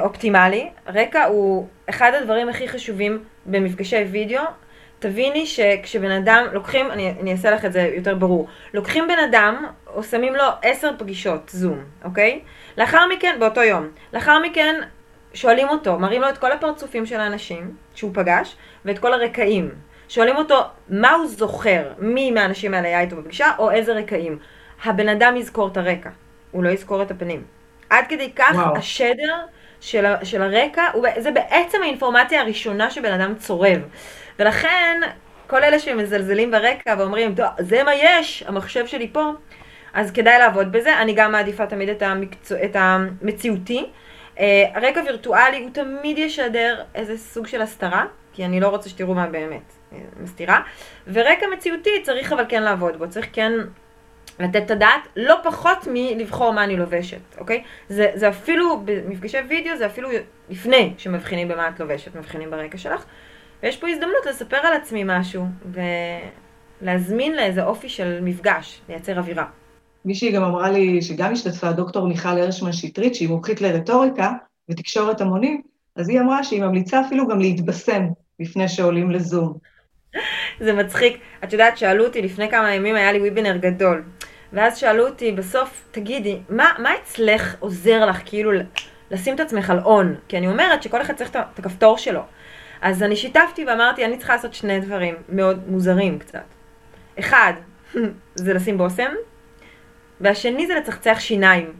אופטימלי. 0.00 0.68
רקע 0.86 1.24
הוא 1.24 1.66
אחד 1.90 2.12
הדברים 2.14 2.48
הכי 2.48 2.68
חשובים 2.68 3.24
במפגשי 3.46 4.04
וידאו. 4.10 4.42
תביני 4.98 5.46
שכשבן 5.46 6.10
אדם, 6.10 6.46
לוקחים, 6.52 6.90
אני, 6.90 7.14
אני 7.20 7.32
אעשה 7.32 7.50
לך 7.50 7.64
את 7.64 7.72
זה 7.72 7.90
יותר 7.96 8.14
ברור, 8.14 8.46
לוקחים 8.74 9.08
בן 9.08 9.18
אדם 9.30 9.66
או 9.94 10.02
שמים 10.02 10.34
לו 10.34 10.44
עשר 10.62 10.90
פגישות 10.98 11.48
זום, 11.48 11.78
אוקיי? 12.04 12.40
לאחר 12.78 13.06
מכן, 13.16 13.36
באותו 13.40 13.62
יום, 13.62 13.88
לאחר 14.12 14.38
מכן 14.38 14.74
שואלים 15.36 15.68
אותו, 15.68 15.98
מראים 15.98 16.22
לו 16.22 16.28
את 16.28 16.38
כל 16.38 16.52
הפרצופים 16.52 17.06
של 17.06 17.20
האנשים 17.20 17.74
שהוא 17.94 18.10
פגש 18.14 18.56
ואת 18.84 18.98
כל 18.98 19.12
הרקעים. 19.12 19.70
שואלים 20.08 20.36
אותו 20.36 20.62
מה 20.88 21.12
הוא 21.12 21.26
זוכר, 21.26 21.92
מי 21.98 22.30
מהאנשים 22.30 22.74
האלה 22.74 22.88
היה 22.88 23.00
איתו 23.00 23.16
בפגישה, 23.16 23.50
או 23.58 23.70
איזה 23.70 23.92
רקעים. 23.92 24.38
הבן 24.84 25.08
אדם 25.08 25.36
יזכור 25.36 25.68
את 25.68 25.76
הרקע, 25.76 26.10
הוא 26.50 26.64
לא 26.64 26.68
יזכור 26.68 27.02
את 27.02 27.10
הפנים. 27.10 27.42
עד 27.90 28.04
כדי 28.08 28.32
כך 28.36 28.54
וואו. 28.54 28.76
השדר 28.76 29.36
של, 29.80 30.04
של 30.22 30.42
הרקע, 30.42 30.84
הוא, 30.92 31.06
זה 31.18 31.30
בעצם 31.30 31.78
האינפורמציה 31.82 32.40
הראשונה 32.40 32.90
שבן 32.90 33.12
אדם 33.12 33.34
צורב. 33.34 33.80
ולכן, 34.38 35.00
כל 35.46 35.64
אלה 35.64 35.78
שמזלזלים 35.78 36.50
ברקע 36.50 36.94
ואומרים, 36.98 37.34
זה 37.58 37.82
מה 37.82 37.94
יש, 37.94 38.44
המחשב 38.46 38.86
שלי 38.86 39.08
פה, 39.12 39.32
אז 39.94 40.12
כדאי 40.12 40.38
לעבוד 40.38 40.72
בזה. 40.72 40.98
אני 40.98 41.12
גם 41.14 41.32
מעדיפה 41.32 41.66
תמיד 41.66 41.88
את, 41.88 42.02
המקצוע, 42.02 42.58
את 42.64 42.76
המציאותי. 42.78 43.86
הרקע 44.36 45.00
אה, 45.00 45.04
וירטואלי 45.04 45.62
הוא 45.62 45.70
תמיד 45.70 46.18
ישדר 46.18 46.82
איזה 46.94 47.18
סוג 47.18 47.46
של 47.46 47.62
הסתרה, 47.62 48.06
כי 48.32 48.44
אני 48.44 48.60
לא 48.60 48.68
רוצה 48.68 48.88
שתראו 48.88 49.14
מה 49.14 49.26
באמת 49.26 49.72
אה, 49.92 49.98
מסתירה. 50.20 50.60
ורקע 51.06 51.46
מציאותי 51.56 52.02
צריך 52.02 52.32
אבל 52.32 52.44
כן 52.48 52.62
לעבוד 52.62 52.96
בו, 52.98 53.08
צריך 53.08 53.28
כן 53.32 53.52
לתת 54.40 54.62
את 54.66 54.70
הדעת, 54.70 55.08
לא 55.16 55.36
פחות 55.44 55.78
מלבחור 55.92 56.52
מה 56.52 56.64
אני 56.64 56.76
לובשת, 56.76 57.38
אוקיי? 57.38 57.62
זה, 57.88 58.10
זה 58.14 58.28
אפילו, 58.28 58.80
במפגשי 58.84 59.38
וידאו 59.48 59.76
זה 59.76 59.86
אפילו 59.86 60.08
לפני 60.48 60.94
שמבחינים 60.98 61.48
במה 61.48 61.68
את 61.68 61.80
לובשת, 61.80 62.14
מבחינים 62.14 62.50
ברקע 62.50 62.78
שלך. 62.78 63.04
ויש 63.62 63.76
פה 63.76 63.88
הזדמנות 63.88 64.26
לספר 64.26 64.56
על 64.56 64.72
עצמי 64.72 65.02
משהו, 65.06 65.44
ולהזמין 66.82 67.36
לאיזה 67.36 67.64
אופי 67.64 67.88
של 67.88 68.18
מפגש, 68.22 68.80
לייצר 68.88 69.18
אווירה. 69.18 69.46
מישהי 70.06 70.32
גם 70.32 70.44
אמרה 70.44 70.70
לי, 70.70 71.02
שגם 71.02 71.32
השתתפה 71.32 71.72
דוקטור 71.72 72.08
מיכל 72.08 72.28
הרשמן 72.28 72.72
שטרית, 72.72 73.14
שהיא 73.14 73.28
מומחית 73.28 73.60
לרטוריקה 73.60 74.32
ותקשורת 74.70 75.20
המונים, 75.20 75.62
אז 75.96 76.08
היא 76.08 76.20
אמרה 76.20 76.44
שהיא 76.44 76.62
ממליצה 76.62 77.00
אפילו 77.06 77.28
גם 77.28 77.38
להתבשם 77.40 78.02
לפני 78.40 78.68
שעולים 78.68 79.10
לזום. 79.10 79.58
זה 80.60 80.72
מצחיק. 80.72 81.18
את 81.44 81.52
יודעת, 81.52 81.78
שאלו 81.78 82.04
אותי 82.04 82.22
לפני 82.22 82.50
כמה 82.50 82.74
ימים, 82.74 82.94
היה 82.94 83.12
לי 83.12 83.18
וויבינר 83.18 83.56
גדול. 83.56 84.04
ואז 84.52 84.78
שאלו 84.78 85.08
אותי 85.08 85.32
בסוף, 85.32 85.88
תגידי, 85.90 86.38
מה, 86.48 86.72
מה 86.78 86.90
אצלך 87.02 87.56
עוזר 87.58 88.06
לך 88.06 88.20
כאילו 88.24 88.50
לשים 89.10 89.34
את 89.34 89.40
עצמך 89.40 89.70
על 89.70 89.80
און? 89.84 90.14
כי 90.28 90.38
אני 90.38 90.48
אומרת 90.48 90.82
שכל 90.82 91.02
אחד 91.02 91.14
צריך 91.14 91.30
את 91.30 91.58
הכפתור 91.58 91.98
שלו. 91.98 92.20
אז 92.80 93.02
אני 93.02 93.16
שיתפתי 93.16 93.64
ואמרתי, 93.64 94.04
אני 94.04 94.18
צריכה 94.18 94.34
לעשות 94.34 94.54
שני 94.54 94.80
דברים 94.80 95.14
מאוד 95.28 95.68
מוזרים 95.68 96.18
קצת. 96.18 96.44
אחד, 97.18 97.52
זה 98.34 98.54
לשים 98.54 98.78
בושם, 98.78 99.12
והשני 100.20 100.66
זה 100.66 100.74
לצחצח 100.74 101.16
שיניים. 101.20 101.72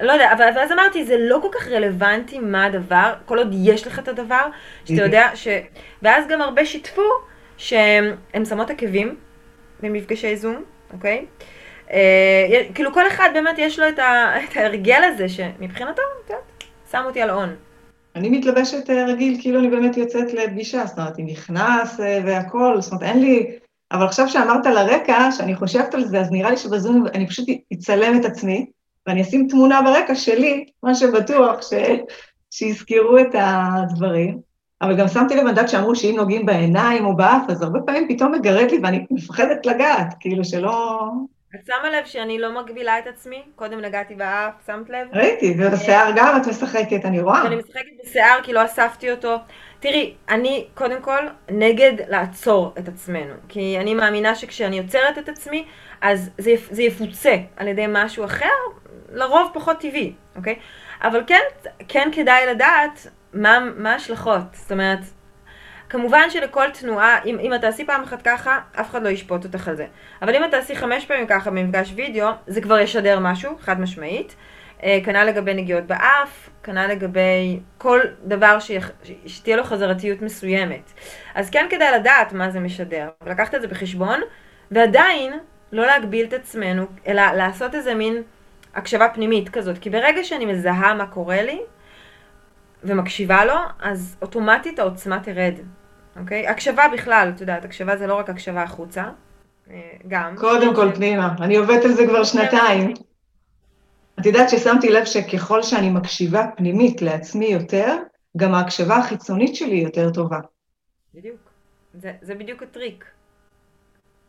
לא 0.00 0.12
יודע, 0.12 0.32
אבל 0.32 0.48
ואז 0.56 0.72
אמרתי, 0.72 1.04
זה 1.04 1.16
לא 1.18 1.38
כל 1.42 1.48
כך 1.52 1.68
רלוונטי 1.68 2.38
מה 2.38 2.64
הדבר, 2.64 3.14
כל 3.26 3.38
עוד 3.38 3.50
יש 3.62 3.86
לך 3.86 3.98
את 3.98 4.08
הדבר, 4.08 4.46
שאתה 4.84 5.02
יודע 5.02 5.30
ש... 5.34 5.48
ואז 6.02 6.28
גם 6.28 6.42
הרבה 6.42 6.66
שיתפו 6.66 7.02
שהם 7.56 8.44
שמות 8.48 8.70
עקבים 8.70 9.16
במפגשי 9.80 10.36
זום, 10.36 10.62
אוקיי? 10.92 11.26
אה, 11.92 12.62
כאילו 12.74 12.92
כל 12.92 13.06
אחד 13.06 13.28
באמת 13.34 13.58
יש 13.58 13.78
לו 13.78 13.88
את, 13.88 13.98
ה... 13.98 14.32
את 14.44 14.56
ההרגל 14.56 15.02
הזה, 15.04 15.28
שמבחינתו, 15.28 16.02
את 16.24 16.30
יודעת, 16.30 16.64
שם 16.90 17.02
אותי 17.06 17.22
על 17.22 17.30
און. 17.30 17.54
אני 18.16 18.28
מתלבשת 18.28 18.90
אה, 18.90 19.06
רגיל, 19.06 19.36
כאילו 19.40 19.58
אני 19.58 19.68
באמת 19.68 19.96
יוצאת 19.96 20.32
לפגישה, 20.32 20.86
זאת 20.86 20.98
אומרת, 20.98 21.16
היא 21.16 21.26
נכנס 21.26 22.00
אה, 22.00 22.18
והכול, 22.26 22.80
זאת 22.80 22.92
אומרת, 22.92 23.04
אין 23.04 23.20
לי... 23.20 23.58
אבל 23.92 24.06
עכשיו 24.06 24.28
שאמרת 24.28 24.66
לרקע, 24.66 25.32
שאני 25.32 25.54
חושבת 25.56 25.94
על 25.94 26.04
זה, 26.04 26.20
אז 26.20 26.30
נראה 26.30 26.50
לי 26.50 26.56
שבזום 26.56 27.06
אני 27.14 27.26
פשוט 27.26 27.48
אצלם 27.72 28.20
את 28.20 28.24
עצמי, 28.24 28.66
ואני 29.06 29.22
אשים 29.22 29.48
תמונה 29.50 29.82
ברקע 29.82 30.14
שלי, 30.14 30.64
מה 30.82 30.94
שבטוח, 30.94 31.62
ש... 31.62 31.72
שיזכרו 32.50 33.18
את 33.18 33.34
הדברים. 33.34 34.38
אבל 34.82 34.96
גם 34.96 35.08
שמתי 35.08 35.36
לב, 35.36 35.46
אני 35.46 35.68
שאמרו 35.68 35.96
שאם 35.96 36.14
נוגעים 36.16 36.46
בעיניים 36.46 37.06
או 37.06 37.16
באף, 37.16 37.42
אז 37.48 37.62
הרבה 37.62 37.80
פעמים 37.80 38.08
פתאום 38.08 38.32
מגרד 38.32 38.70
לי 38.70 38.80
ואני 38.82 39.06
מפחדת 39.10 39.66
לגעת, 39.66 40.14
כאילו 40.20 40.44
שלא... 40.44 41.00
את 41.54 41.66
שמה 41.66 41.90
לב 41.90 42.06
שאני 42.06 42.38
לא 42.38 42.62
מגבילה 42.62 42.98
את 42.98 43.06
עצמי? 43.06 43.42
קודם 43.56 43.80
נגעתי 43.80 44.14
באף, 44.14 44.52
שמת 44.66 44.90
לב? 44.90 45.08
ראיתי, 45.12 45.54
ובשיער 45.58 46.10
גם 46.16 46.36
את 46.36 46.46
משחקת, 46.46 47.04
אני 47.04 47.20
רואה. 47.20 47.46
אני 47.46 47.56
משחקת 47.56 47.90
בשיער 48.04 48.38
כי 48.42 48.52
לא 48.52 48.64
אספתי 48.64 49.10
אותו. 49.10 49.36
תראי, 49.80 50.14
אני 50.28 50.66
קודם 50.74 51.02
כל 51.02 51.26
נגד 51.50 51.92
לעצור 52.08 52.74
את 52.78 52.88
עצמנו. 52.88 53.34
כי 53.48 53.78
אני 53.80 53.94
מאמינה 53.94 54.34
שכשאני 54.34 54.78
עוצרת 54.78 55.18
את 55.18 55.28
עצמי, 55.28 55.64
אז 56.00 56.30
זה, 56.38 56.54
זה 56.70 56.82
יפוצה 56.82 57.36
על 57.56 57.68
ידי 57.68 57.84
משהו 57.88 58.24
אחר, 58.24 58.46
לרוב 59.12 59.50
פחות 59.54 59.80
טבעי, 59.80 60.12
אוקיי? 60.36 60.54
אבל 61.02 61.22
כן, 61.26 61.42
כן 61.88 62.08
כדאי 62.12 62.46
לדעת 62.46 63.06
מה, 63.32 63.58
מה 63.76 63.92
ההשלכות. 63.92 64.42
זאת 64.52 64.72
אומרת, 64.72 65.00
כמובן 65.92 66.30
שלכל 66.30 66.70
תנועה, 66.70 67.22
אם, 67.24 67.38
אם 67.40 67.54
את 67.54 67.60
תעשי 67.60 67.86
פעם 67.86 68.02
אחת 68.02 68.22
ככה, 68.22 68.58
אף 68.80 68.90
אחד 68.90 69.02
לא 69.02 69.08
ישפוט 69.08 69.44
אותך 69.44 69.68
על 69.68 69.76
זה. 69.76 69.86
אבל 70.22 70.36
אם 70.36 70.44
את 70.44 70.50
תעשי 70.50 70.76
חמש 70.76 71.06
פעמים 71.06 71.26
ככה 71.26 71.50
במפגש 71.50 71.92
וידאו, 71.96 72.28
זה 72.46 72.60
כבר 72.60 72.78
ישדר 72.78 73.18
משהו, 73.20 73.58
חד 73.60 73.80
משמעית. 73.80 74.36
אה, 74.82 74.98
כנ"ל 75.04 75.24
לגבי 75.24 75.54
נגיעות 75.54 75.84
באף, 75.84 76.50
כנ"ל 76.62 76.86
לגבי 76.86 77.60
כל 77.78 78.00
דבר 78.24 78.60
שיח, 78.60 78.90
שתהיה 79.26 79.56
לו 79.56 79.64
חזרתיות 79.64 80.22
מסוימת. 80.22 80.92
אז 81.34 81.50
כן 81.50 81.66
כדאי 81.70 81.98
לדעת 81.98 82.32
מה 82.32 82.50
זה 82.50 82.60
משדר, 82.60 83.08
ולקחת 83.22 83.54
את 83.54 83.62
זה 83.62 83.68
בחשבון, 83.68 84.20
ועדיין 84.70 85.32
לא 85.72 85.86
להגביל 85.86 86.26
את 86.26 86.32
עצמנו, 86.32 86.86
אלא 87.06 87.22
לעשות 87.32 87.74
איזה 87.74 87.94
מין 87.94 88.22
הקשבה 88.74 89.08
פנימית 89.08 89.48
כזאת. 89.48 89.78
כי 89.78 89.90
ברגע 89.90 90.24
שאני 90.24 90.46
מזהה 90.46 90.94
מה 90.94 91.06
קורה 91.06 91.42
לי, 91.42 91.60
ומקשיבה 92.84 93.44
לו, 93.44 93.56
אז 93.80 94.16
אוטומטית 94.22 94.78
העוצמה 94.78 95.20
תרד. 95.20 95.54
אוקיי? 96.20 96.46
הקשבה 96.48 96.82
בכלל, 96.92 97.32
את 97.34 97.40
יודעת, 97.40 97.64
הקשבה 97.64 97.96
זה 97.96 98.06
לא 98.06 98.14
רק 98.14 98.30
הקשבה 98.30 98.62
החוצה, 98.62 99.04
אה, 99.70 99.80
גם. 100.08 100.36
קודם 100.36 100.74
כל, 100.74 100.92
פנימה, 100.94 101.34
אני 101.40 101.56
עובדת 101.56 101.84
על 101.84 101.92
זה 101.92 102.06
כבר 102.06 102.24
שנתיים. 102.24 102.94
את 104.20 104.26
יודעת 104.26 104.50
ששמתי 104.50 104.88
לב 104.88 105.04
שככל 105.04 105.62
שאני 105.62 105.90
מקשיבה 105.90 106.46
פנימית 106.56 107.02
לעצמי 107.02 107.46
יותר, 107.46 107.96
גם 108.36 108.54
ההקשבה 108.54 108.96
החיצונית 108.96 109.56
שלי 109.56 109.76
יותר 109.76 110.10
טובה. 110.10 110.38
בדיוק. 111.14 111.36
זה, 111.94 112.12
זה 112.22 112.34
בדיוק 112.34 112.62
הטריק. 112.62 113.04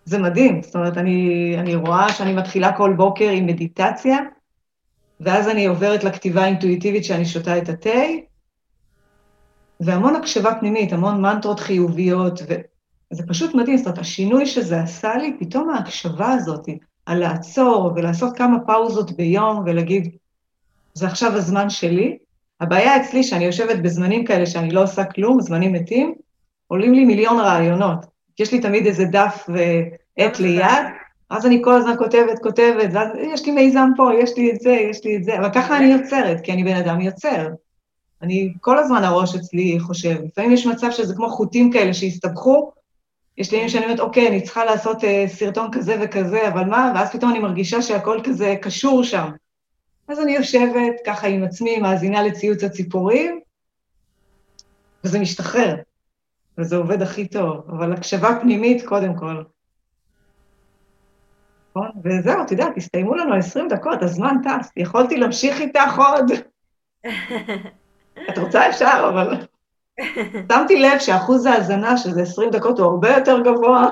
זה 0.06 0.18
מדהים, 0.20 0.62
זאת 0.62 0.76
אומרת, 0.76 0.98
אני, 0.98 1.56
אני 1.60 1.76
רואה 1.76 2.10
שאני 2.10 2.34
מתחילה 2.34 2.78
כל 2.78 2.94
בוקר 2.98 3.30
עם 3.30 3.46
מדיטציה, 3.46 4.18
ואז 5.20 5.50
אני 5.50 5.66
עוברת 5.66 6.04
לכתיבה 6.04 6.44
האינטואיטיבית 6.44 7.04
שאני 7.04 7.26
שותה 7.26 7.58
את 7.58 7.70
התה, 7.70 8.00
והמון 9.80 10.16
הקשבה 10.16 10.56
פנימית, 10.60 10.94
המון 10.94 11.22
מנטרות 11.22 11.60
חיוביות, 11.60 12.40
וזה 12.42 13.24
פשוט 13.28 13.56
מדהים, 13.56 13.78
זאת 13.78 13.86
אומרת, 13.86 14.00
השינוי 14.00 14.46
שזה 14.46 14.82
עשה 14.82 15.18
לי, 15.18 15.36
פתאום 15.40 15.70
ההקשבה 15.70 16.32
הזאת, 16.32 16.70
על 17.06 17.20
לעצור 17.20 17.92
ולעשות 17.96 18.38
כמה 18.38 18.60
פאוזות 18.60 19.12
ביום 19.12 19.64
ולהגיד, 19.66 20.10
זה 20.94 21.08
עכשיו 21.08 21.36
הזמן 21.36 21.70
שלי. 21.70 22.18
הבעיה 22.62 22.98
אצלי 22.98 23.24
שאני 23.24 23.46
יושבת 23.46 23.80
בזמנים 23.80 24.26
כאלה 24.26 24.46
שאני 24.46 24.72
לא 24.72 24.84
עושה 24.84 25.06
כלום, 25.06 25.42
זמנים 25.42 25.74
מתים, 25.74 26.14
עולים 26.68 26.94
לי 26.94 27.06
מיליון 27.06 27.40
רעיונות. 27.40 28.06
יש 28.40 28.52
לי 28.52 28.62
תמיד 28.62 28.86
איזה 28.86 29.06
דף 29.06 29.50
ועט 29.50 30.40
ליד, 30.40 30.86
אז 31.30 31.46
אני 31.46 31.62
כל 31.64 31.74
הזמן 31.74 31.98
כותבת, 31.98 32.40
כותבת, 32.44 32.90
ואז 32.94 33.08
יש 33.34 33.46
לי 33.46 33.52
מיזם 33.52 33.90
פה, 33.98 34.10
יש 34.22 34.38
לי 34.38 34.52
את 34.52 34.60
זה, 34.60 34.72
יש 34.72 35.06
לי 35.06 35.18
את 35.18 35.24
זה, 35.24 35.40
אבל 35.40 35.50
ככה 35.54 35.78
אני 35.78 35.86
יוצרת, 35.86 36.42
כי 36.42 36.52
אני 36.52 36.64
בן 36.64 36.76
אדם 36.76 37.02
יוצר. 37.02 37.48
אני, 38.24 38.54
כל 38.62 38.80
הזמן 38.80 39.04
הראש 39.04 39.36
אצלי 39.36 39.80
חושב. 39.80 40.16
לפעמים 40.26 40.52
יש 40.52 40.68
מצב 40.68 40.92
שזה 40.92 41.16
כמו 41.16 41.30
חוטים 41.30 41.72
כאלה 41.72 41.94
שהסתבכו, 41.94 42.72
יש 43.38 43.52
לי 43.52 43.58
ימים 43.58 43.70
שאני 43.70 43.86
אומרת, 43.86 44.00
אוקיי, 44.00 44.28
אני 44.28 44.42
צריכה 44.42 44.66
לעשות 44.66 45.04
אה, 45.04 45.26
סרטון 45.28 45.72
כזה 45.72 45.98
וכזה, 46.02 46.48
אבל 46.48 46.66
מה? 46.66 46.92
ואז 46.96 47.12
פתאום 47.12 47.32
אני 47.32 47.40
מרגישה 47.40 47.82
שהכל 47.82 48.20
כזה 48.24 48.56
קשור 48.62 49.04
שם. 49.04 49.30
אז 50.08 50.20
אני 50.20 50.32
יושבת 50.32 50.94
ככה 51.06 51.28
עם 51.28 51.44
עצמי, 51.44 51.78
מאזינה 51.78 52.24
לציוץ 52.24 52.64
הציפורים, 52.64 53.40
וזה 55.04 55.20
משתחרר, 55.20 55.76
וזה 56.58 56.76
עובד 56.76 57.02
הכי 57.02 57.28
טוב, 57.28 57.66
אבל 57.70 57.94
הקשבה 57.94 58.40
פנימית 58.42 58.86
קודם 58.86 59.16
כל. 59.16 59.44
נכון? 61.70 61.90
וזהו, 62.04 62.44
את 62.44 62.52
יודעת, 62.52 62.78
הסתיימו 62.78 63.16
לנו 63.16 63.36
20 63.36 63.68
דקות, 63.68 64.04
הזמן 64.04 64.36
טס, 64.44 64.72
יכולתי 64.78 65.18
להמשיך 65.18 65.62
איתך 65.62 65.98
עוד. 65.98 66.32
את 68.34 68.38
רוצה 68.38 68.70
אפשר, 68.70 69.10
אבל... 69.10 69.38
שמתי 70.52 70.80
לב 70.80 71.00
שאחוז 71.00 71.46
ההאזנה, 71.46 71.98
שזה 71.98 72.22
20 72.22 72.50
דקות, 72.50 72.80
הוא 72.80 72.88
הרבה 72.88 73.10
יותר 73.10 73.42
גבוה, 73.42 73.90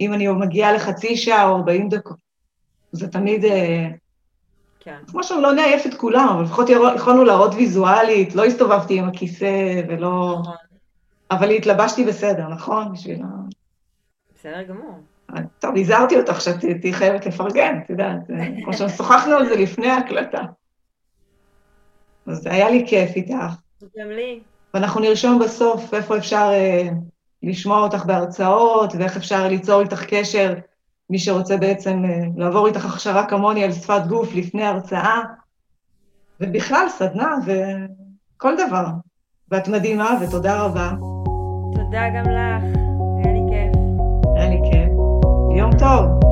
אם 0.00 0.12
אני 0.12 0.28
מגיעה 0.28 0.72
לחצי 0.72 1.16
שעה 1.16 1.48
או 1.48 1.56
40 1.56 1.88
דקות. 1.88 2.16
זה 2.92 3.08
תמיד... 3.08 3.44
אה, 3.44 3.88
כן. 4.80 4.98
כמו 5.06 5.24
שאני 5.24 5.42
לא 5.42 5.52
נעייף 5.52 5.86
את 5.86 5.94
כולם, 5.94 6.28
אבל 6.28 6.42
לפחות 6.42 6.68
יכולנו 6.96 7.24
להראות 7.24 7.54
ויזואלית, 7.54 8.34
לא 8.34 8.44
הסתובבתי 8.44 8.98
עם 8.98 9.08
הכיסא 9.08 9.82
ולא... 9.88 10.36
נכון. 10.40 10.54
אבל 11.30 11.50
התלבשתי 11.50 12.04
בסדר, 12.04 12.48
נכון? 12.48 12.92
בשביל 12.92 13.22
ה... 13.22 13.26
בסדר 14.34 14.62
גמור. 14.62 15.00
טוב, 15.58 15.76
הזהרתי 15.76 16.16
אותך 16.16 16.40
שאת 16.40 16.60
תהיי 16.80 16.92
חייבת 16.92 17.26
לפרגן, 17.26 17.78
את 17.84 17.90
יודעת, 17.90 18.20
כמו 18.64 18.72
ששוחחנו 18.72 19.34
על 19.34 19.48
זה 19.48 19.56
לפני 19.56 19.88
ההקלטה. 19.88 20.42
אז 22.26 22.46
היה 22.46 22.70
לי 22.70 22.84
כיף 22.86 23.16
איתך. 23.16 23.54
גם 23.98 24.10
לי. 24.10 24.40
ואנחנו 24.74 25.00
נרשום 25.00 25.38
בסוף 25.38 25.94
איפה 25.94 26.16
אפשר 26.16 26.50
אה, 26.52 26.88
לשמוע 27.42 27.82
אותך 27.82 28.04
בהרצאות, 28.04 28.94
ואיך 28.98 29.16
אפשר 29.16 29.48
ליצור 29.48 29.80
איתך 29.80 30.04
קשר, 30.04 30.54
מי 31.10 31.18
שרוצה 31.18 31.56
בעצם 31.56 32.04
אה, 32.04 32.20
לעבור 32.36 32.66
איתך 32.66 32.84
הכשרה 32.84 33.26
כמוני 33.26 33.64
על 33.64 33.72
שפת 33.72 34.02
גוף 34.08 34.34
לפני 34.34 34.64
הרצאה, 34.64 35.20
ובכלל, 36.40 36.86
סדנה 36.88 37.36
וכל 37.46 38.54
דבר. 38.66 38.86
ואת 39.50 39.68
מדהימה, 39.68 40.18
ותודה 40.20 40.62
רבה. 40.62 40.90
תודה 41.74 42.08
גם 42.16 42.24
לך, 42.24 42.78
היה 43.18 43.32
לי 43.32 43.40
כיף. 43.48 43.80
היה 44.36 44.48
לי 44.50 44.60
כיף. 44.70 44.90
יום 45.56 45.70
טוב. 45.78 46.27